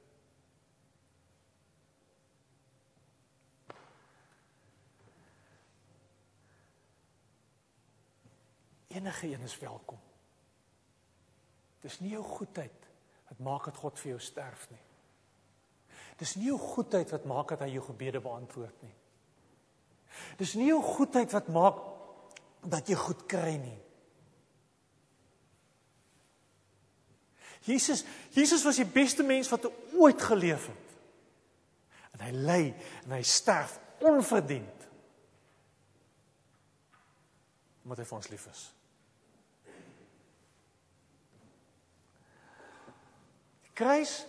Enige 8.95 9.27
een 9.27 9.43
is 9.43 9.59
welkom. 9.59 9.99
Dis 11.83 11.99
nie 12.01 12.15
jou 12.15 12.23
goedheid 12.23 12.85
wat 13.35 13.47
maak 13.47 13.65
dat 13.71 13.79
God 13.83 13.99
vir 13.99 14.15
jou 14.15 14.21
sterf 14.23 14.69
nie. 14.71 14.83
Dis 16.21 16.37
nie 16.39 16.53
jou 16.53 16.59
goedheid 16.61 17.11
wat 17.11 17.25
maak 17.27 17.51
dat 17.51 17.65
hy 17.67 17.73
jou 17.75 17.83
gebede 17.89 18.21
beantwoord 18.23 18.85
nie. 18.87 18.95
Dis 20.39 20.55
nie 20.55 20.69
jou 20.71 20.79
goedheid 20.83 21.33
wat 21.35 21.51
maak 21.51 21.81
dat 22.71 22.89
jy 22.89 22.95
goed 22.99 23.25
kry 23.29 23.57
nie. 23.59 23.81
Jesus, 27.65 28.05
Jesus 28.37 28.63
was 28.65 28.79
die 28.79 28.87
beste 28.87 29.25
mens 29.25 29.49
wat 29.51 29.67
ooit 29.97 30.23
geleef 30.23 30.69
het. 30.69 30.95
En 32.15 32.23
hy 32.29 32.33
ly 32.37 32.63
en 33.07 33.17
hy 33.17 33.23
sterf 33.27 33.79
onverdiend. 34.05 34.89
Omdat 37.83 38.05
hy 38.05 38.09
vir 38.11 38.19
ons 38.21 38.31
lief 38.31 38.47
is. 38.53 38.65
Kruis 43.75 44.27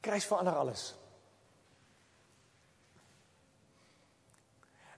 Kruis 0.00 0.24
verander 0.24 0.56
alles. 0.56 0.94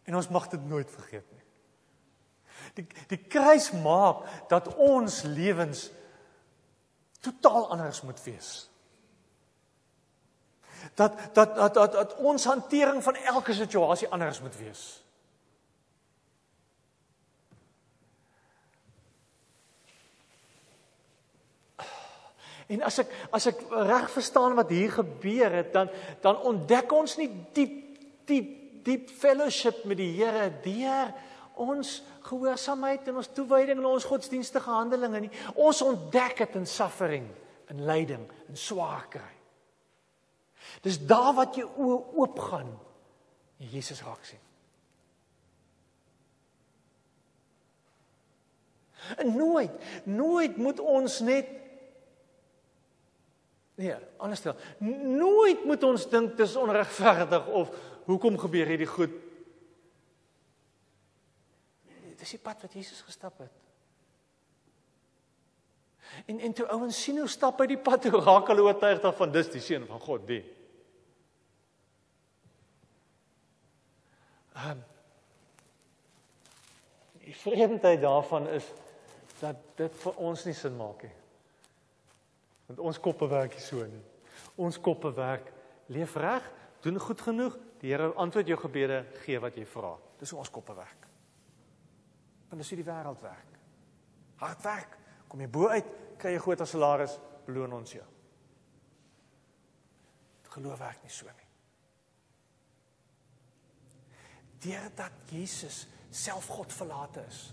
En 0.03 0.15
ons 0.17 0.29
mag 0.29 0.49
dit 0.49 0.69
nooit 0.69 0.91
vergeet 0.91 1.27
nie. 1.31 1.41
Die 2.75 2.87
die 3.11 3.19
kruis 3.19 3.71
maak 3.83 4.23
dat 4.49 4.71
ons 4.75 5.23
lewens 5.23 5.91
totaal 7.21 7.71
anders 7.71 8.03
moet 8.03 8.23
wees. 8.23 8.71
Dat 10.95 11.19
dat 11.35 11.55
dat 11.55 11.75
dat, 11.75 11.93
dat 11.93 12.15
ons 12.17 12.45
hantering 12.45 13.03
van 13.03 13.15
elke 13.15 13.55
situasie 13.55 14.09
anders 14.09 14.41
moet 14.41 14.57
wees. 14.57 15.02
En 22.73 22.83
as 22.87 22.99
ek 23.03 23.13
as 23.37 23.47
ek 23.51 23.61
reg 23.71 24.09
verstaan 24.13 24.57
wat 24.57 24.73
hier 24.73 24.93
gebeur 24.93 25.59
het, 25.61 25.73
dan 25.75 25.91
dan 26.25 26.41
ontdek 26.49 26.93
ons 26.93 27.19
nie 27.21 27.29
diep 27.57 27.79
diep 28.29 28.59
diep 28.83 29.11
fellowship 29.15 29.85
met 29.87 30.01
die 30.01 30.11
Here 30.17 30.49
deur 30.65 31.13
ons 31.63 32.01
gehoorsaamheid 32.27 33.09
en 33.11 33.21
ons 33.21 33.31
toewyding 33.35 33.79
en 33.79 33.91
ons 33.93 34.09
godsdienstige 34.09 34.71
handelinge 34.71 35.27
nie. 35.27 35.33
Ons 35.55 35.83
ontdek 35.85 36.39
dit 36.45 36.57
in 36.63 36.67
suffering, 36.67 37.29
in 37.71 37.85
lyding, 37.87 38.25
in 38.49 38.59
swaar 38.59 39.05
kry. 39.13 39.33
Dis 40.83 40.99
daar 41.07 41.35
wat 41.37 41.59
jou 41.59 41.69
oë 41.69 41.99
oopgaan 42.23 42.71
en 43.61 43.71
Jesus 43.71 44.03
raak 44.07 44.25
sien. 44.27 44.41
En 49.19 49.37
nooit, 49.37 49.73
nooit 50.07 50.57
moet 50.57 50.81
ons 50.81 51.21
net 51.27 51.51
Nee, 53.83 53.95
anderstel. 54.17 54.55
Nooit 54.79 55.65
moet 55.65 55.83
ons 55.83 56.05
dink 56.11 56.37
dis 56.39 56.55
onregverdig 56.57 57.47
of 57.51 57.73
hoekom 58.07 58.37
gebeur 58.39 58.69
hierdie 58.71 58.87
goed? 58.87 59.15
Dis 62.21 62.37
die 62.37 62.39
pad 62.39 62.63
wat 62.63 62.77
Jesus 62.79 63.01
gestap 63.03 63.41
het. 63.43 63.57
En 66.31 66.39
en 66.39 66.55
toe 66.55 66.69
ouens 66.71 67.01
sien 67.03 67.19
hoe 67.19 67.31
stap 67.31 67.59
hy 67.65 67.67
die 67.73 67.81
pad 67.81 68.05
toe 68.05 68.21
raak 68.21 68.53
hulle 68.53 68.69
oortuig 68.69 69.01
daarvan 69.03 69.33
dis 69.35 69.51
die 69.51 69.65
seun 69.65 69.89
van 69.89 70.03
God, 70.05 70.27
die. 70.31 70.43
Ehm 74.53 74.77
um, 74.77 74.89
Die 77.23 77.35
vreemdheid 77.39 78.01
daarvan 78.03 78.49
is 78.51 78.67
dat 79.39 79.61
dit 79.79 79.95
vir 80.03 80.17
ons 80.27 80.43
nie 80.45 80.55
sin 80.59 80.75
maak 80.77 81.05
nie. 81.07 81.13
Want 82.73 82.87
ons 82.89 82.99
koppe 83.05 83.27
werk 83.29 83.53
nie 83.53 83.61
so 83.61 83.85
nie. 83.85 84.01
Ons 84.65 84.79
koppe 84.81 85.11
werk 85.13 85.51
leef 85.93 86.15
reg, 86.17 86.47
doen 86.81 86.97
goed 87.05 87.21
genoeg, 87.21 87.59
die 87.83 87.91
Here 87.93 88.07
antwoord 88.17 88.49
jou 88.49 88.57
gebede, 88.63 89.03
gee 89.27 89.37
wat 89.43 89.59
jy 89.61 89.67
vra. 89.69 89.91
Dis 90.17 90.33
hoe 90.33 90.39
ons 90.41 90.51
koppe 90.55 90.73
werk. 90.73 91.05
Want 92.49 92.63
dis 92.63 92.71
hoe 92.73 92.79
die 92.81 92.87
wêreld 92.87 93.21
werk. 93.21 93.59
Hard 94.41 94.65
werk, 94.65 94.97
kom 95.29 95.45
jy 95.45 95.51
bo 95.53 95.69
uit, 95.69 95.93
kry 96.17 96.33
jy 96.33 96.41
groter 96.41 96.71
salaris, 96.71 97.19
beloon 97.45 97.77
ons 97.77 97.93
jou. 97.93 98.09
Geloof 100.55 100.81
werk 100.81 101.05
nie 101.05 101.13
so 101.13 101.29
nie. 101.29 101.51
Deurdat 104.65 105.29
Jesus 105.29 105.85
self 106.09 106.49
God 106.49 106.73
verlate 106.73 107.27
is, 107.29 107.51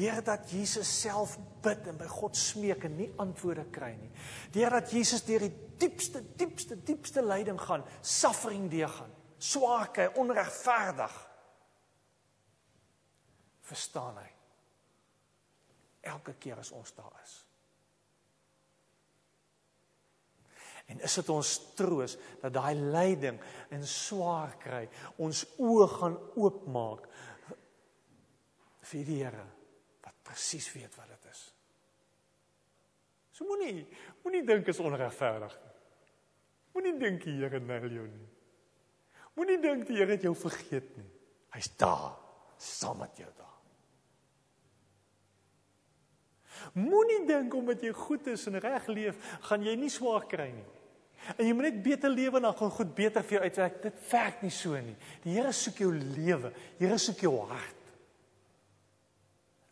deurdat 0.00 0.48
Jesus 0.52 0.88
self 1.02 1.36
bid 1.64 1.88
en 1.90 1.98
by 2.00 2.08
God 2.08 2.38
smeek 2.38 2.86
en 2.88 2.96
nie 2.96 3.08
antwoorde 3.20 3.66
kry 3.72 3.92
nie. 3.98 4.10
Deurdat 4.54 4.92
Jesus 4.94 5.24
deur 5.26 5.44
die 5.44 5.52
diepste 5.80 6.22
diepste 6.40 6.78
diepste 6.86 7.24
lyding 7.24 7.60
gaan, 7.60 7.84
suffering 8.00 8.68
deur 8.72 8.92
gaan, 8.94 9.12
swaar 9.38 9.92
kry, 9.92 10.08
onregverdig. 10.20 11.18
Verstaan 13.70 14.18
hy? 14.22 14.26
Elke 16.10 16.34
keer 16.40 16.58
as 16.62 16.72
ons 16.72 16.96
daar 16.96 17.14
is. 17.20 17.36
En 20.90 20.98
is 21.06 21.14
dit 21.20 21.28
ons 21.30 21.50
troos 21.78 22.16
dat 22.40 22.54
daai 22.56 22.74
lyding 22.74 23.38
en 23.70 23.86
swaar 23.86 24.56
kry 24.58 24.82
ons 25.22 25.44
oë 25.60 25.86
gaan 25.92 26.18
oopmaak 26.40 27.06
vir 28.90 29.06
die 29.06 29.20
Here 29.20 29.46
presies 30.30 30.68
weet 30.72 30.94
wat 30.98 31.10
dit 31.10 31.30
is. 31.30 31.42
So 33.34 33.48
moenie 33.48 33.86
moenie 34.22 34.44
dink 34.46 34.68
is 34.70 34.80
onregverdig 34.82 35.56
nie. 35.58 35.76
Moenie 36.76 36.96
dink 37.00 37.24
die 37.26 37.38
Here 37.40 37.60
nel 37.60 37.88
jou 37.90 38.06
nie. 38.06 38.28
Moenie 39.38 39.58
dink 39.62 39.86
die 39.88 39.98
Here 39.98 40.14
het 40.14 40.26
jou 40.26 40.34
vergeet 40.38 40.92
nie. 40.98 41.08
Hy's 41.56 41.70
daar, 41.80 42.12
saam 42.60 43.00
met 43.02 43.16
jou 43.18 43.30
daar. 43.38 43.56
Moenie 46.76 47.24
dink 47.26 47.54
omdat 47.56 47.82
jy 47.82 47.94
goed 47.96 48.28
is 48.30 48.44
en 48.46 48.60
reg 48.62 48.86
leef, 48.92 49.18
gaan 49.48 49.64
jy 49.66 49.74
nie 49.80 49.90
swaar 49.90 50.28
kry 50.30 50.50
nie. 50.52 50.68
En 51.36 51.44
jy 51.44 51.54
moet 51.56 51.68
net 51.68 51.82
beter 51.84 52.12
lewe 52.12 52.38
en 52.38 52.46
dan 52.48 52.56
gaan 52.56 52.72
goed 52.76 52.94
beter 52.96 53.24
vir 53.26 53.36
jou 53.36 53.42
uitwerk. 53.48 53.82
Dit 53.82 53.98
werk 54.12 54.44
nie 54.44 54.54
so 54.54 54.78
nie. 54.78 54.96
Die 55.24 55.34
Here 55.36 55.52
soek 55.56 55.82
jou 55.82 55.90
lewe. 55.96 56.52
Die 56.78 56.86
Here 56.86 57.00
soek 57.00 57.24
jou 57.26 57.34
hart. 57.50 57.79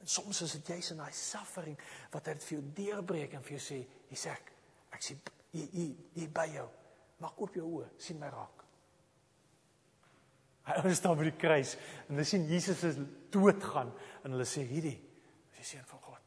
En 0.09 0.13
soms 0.15 0.39
is 0.41 0.55
dit 0.57 0.71
jy's 0.73 0.95
in 0.95 1.03
daai 1.03 1.13
suffering 1.13 1.75
wat 2.15 2.31
hy 2.31 2.33
dit 2.39 2.45
vir 2.47 2.55
jou 2.55 2.63
deurbreek 2.79 3.35
en 3.37 3.43
vir 3.45 3.59
jou 3.59 3.61
sê, 3.61 3.87
"Hier's 4.09 4.25
ek. 4.27 4.53
Ek 4.91 5.03
sien 5.03 5.21
hier 5.53 5.69
hier 5.69 5.95
hier 6.15 6.31
by 6.31 6.47
jou. 6.47 6.69
Maak 7.21 7.41
oop 7.41 7.55
jou 7.55 7.67
oë, 7.67 7.91
sien 7.99 8.19
my 8.19 8.31
raak." 8.31 8.65
Hy 10.65 10.95
staan 10.95 11.19
by 11.19 11.25
die 11.25 11.37
kruis 11.37 11.77
en 12.09 12.15
hulle 12.15 12.25
sien 12.25 12.49
Jesus 12.49 12.85
is 12.85 12.97
dood 13.31 13.63
gaan 13.63 13.93
en 14.25 14.31
hulle 14.33 14.45
sê, 14.49 14.65
"Hierdie 14.65 14.99
is 15.53 15.59
die 15.59 15.65
seun 15.65 15.85
van 15.85 16.01
God." 16.01 16.23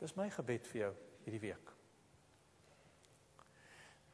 Dis 0.00 0.16
my 0.16 0.30
gebed 0.30 0.66
vir 0.66 0.80
jou 0.80 0.94
hierdie 1.26 1.40
week. 1.40 1.72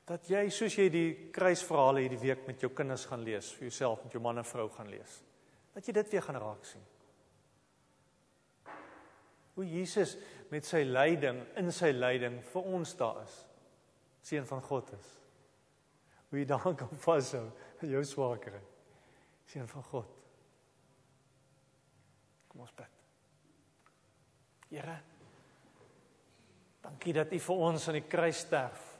Dat 0.04 0.26
jy 0.28 0.48
soos 0.50 0.74
jy 0.74 0.88
die 0.90 1.30
kruisverhale 1.30 2.00
hierdie 2.00 2.20
week 2.20 2.46
met 2.46 2.60
jou 2.60 2.70
kinders 2.70 3.06
gaan 3.06 3.22
lees, 3.22 3.52
vir 3.52 3.68
jouself 3.68 4.02
met 4.02 4.12
jou 4.12 4.20
man 4.20 4.38
en 4.38 4.44
vrou 4.44 4.68
gaan 4.68 4.90
lees, 4.90 5.22
dat 5.72 5.87
jy 5.87 5.94
dit 5.96 6.11
weer 6.12 6.24
gaan 6.26 6.40
raak 6.40 6.64
sien. 6.68 6.85
Hoe 9.56 9.66
Jesus 9.68 10.16
met 10.52 10.66
sy 10.68 10.82
lyding 10.85 11.42
in 11.61 11.72
sy 11.72 11.92
lyding 11.92 12.38
vir 12.52 12.70
ons 12.78 12.94
daar 12.96 13.20
is. 13.24 13.37
Seun 14.22 14.48
van 14.48 14.62
God 14.64 14.92
is. 14.96 15.12
Hoe 16.30 16.40
jy 16.40 16.48
dan 16.48 16.76
kan 16.78 16.92
vashou 17.04 17.46
in 17.82 17.92
jou 17.92 18.04
swaarkry. 18.08 18.61
Seun 19.52 19.68
van 19.68 19.88
God. 19.92 20.18
Kom 22.52 22.64
ons 22.64 22.76
bid. 22.76 23.00
Here 24.72 25.00
Dankie 26.82 27.14
dat 27.14 27.32
U 27.32 27.38
vir 27.38 27.61
ons 27.68 27.85
aan 27.88 27.98
die 28.00 28.08
kruis 28.11 28.42
sterf. 28.42 28.91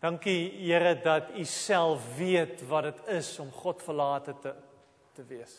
Dankie 0.00 0.50
Here 0.64 0.94
dat 1.02 1.30
U 1.36 1.44
self 1.44 2.16
weet 2.16 2.62
wat 2.68 2.82
dit 2.88 3.06
is 3.20 3.38
om 3.38 3.50
God 3.52 3.82
verlate 3.82 4.34
te 4.40 4.54
te 5.12 5.24
wees. 5.24 5.56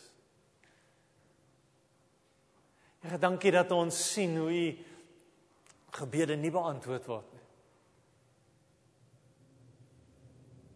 Here, 3.01 3.17
dankie 3.17 3.51
dat 3.51 3.71
ons 3.71 3.97
sien 4.13 4.37
hoe 4.37 4.49
U 4.53 4.65
gebede 5.91 6.37
nie 6.39 6.51
beantwoord 6.53 7.05
word 7.09 7.33
nie. 7.35 7.45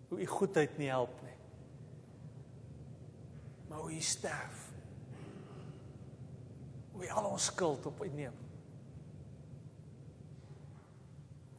Hoe 0.10 0.21
U 0.21 0.30
goedheid 0.36 0.78
nie 0.78 0.89
help 0.91 1.15
nie. 1.23 1.38
Maar 3.69 3.80
hoe 3.80 3.93
U 3.95 4.01
sterf 4.01 4.65
hoe 6.95 7.04
hy 7.04 7.12
al 7.12 7.25
ons 7.28 7.49
skuld 7.51 7.86
op 7.89 8.01
uitneem. 8.01 8.36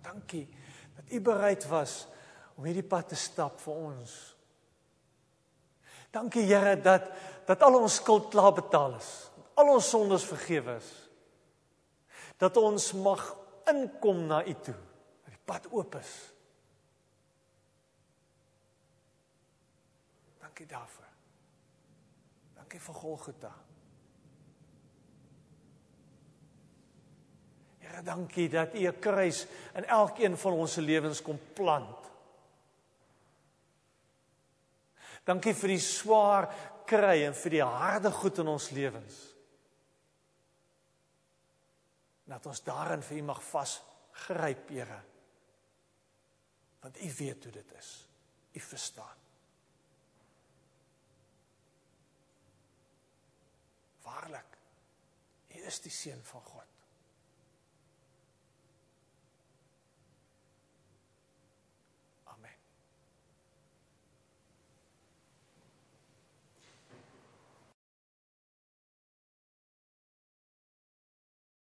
Dankie 0.06 0.46
dat 0.96 1.12
u 1.12 1.20
bereid 1.20 1.66
was 1.68 2.06
om 2.56 2.64
hierdie 2.64 2.86
pad 2.86 3.08
te 3.12 3.18
stap 3.18 3.60
vir 3.60 3.74
ons. 3.74 4.12
Dankie 6.10 6.46
Here 6.48 6.76
dat 6.80 7.10
dat 7.46 7.62
al 7.62 7.76
ons 7.78 7.98
skuld 8.00 8.30
klaar 8.32 8.52
betaal 8.56 8.96
is. 8.98 9.10
Al 9.54 9.68
ons 9.76 9.88
sondes 9.88 10.24
vergewe 10.26 10.74
is. 10.80 10.88
Dat 12.42 12.56
ons 12.58 12.88
mag 12.92 13.22
inkom 13.70 14.24
na 14.26 14.40
u 14.42 14.54
toe. 14.66 14.74
Dat 14.74 15.36
die 15.36 15.44
pad 15.44 15.68
oop 15.70 15.94
is. 16.00 16.14
Dankie 20.42 20.66
daarvoor. 20.66 21.12
Dankie 22.58 22.80
vir 22.80 23.00
Golgotha. 23.04 23.54
Here, 27.96 28.04
dankie 28.04 28.48
dat 28.48 28.74
U 28.74 28.86
'n 28.86 28.98
kruis 29.00 29.46
in 29.74 29.84
elkeen 29.84 30.36
van 30.36 30.52
ons 30.52 30.72
se 30.72 30.80
lewens 30.80 31.22
kom 31.22 31.40
plant. 31.54 32.10
Dankie 35.24 35.54
vir 35.54 35.68
die 35.68 35.80
swaar 35.80 36.54
kry 36.84 37.24
en 37.24 37.34
vir 37.34 37.50
die 37.50 37.62
harde 37.62 38.10
goed 38.10 38.38
in 38.38 38.46
ons 38.46 38.70
lewens. 38.70 39.34
Dat 42.24 42.46
ons 42.46 42.62
daarin 42.62 43.02
vir 43.02 43.18
U 43.18 43.22
mag 43.22 43.42
vasgryp, 43.42 44.68
Here. 44.68 45.02
Want 46.80 47.02
U 47.02 47.12
weet 47.18 47.44
hoe 47.44 47.52
dit 47.52 47.72
is. 47.78 48.08
U 48.52 48.60
verstaan. 48.60 49.18
Waarlik, 54.02 54.58
U 55.48 55.64
is 55.66 55.80
die 55.80 55.90
seun 55.90 56.22
van 56.22 56.42
God. 56.42 56.65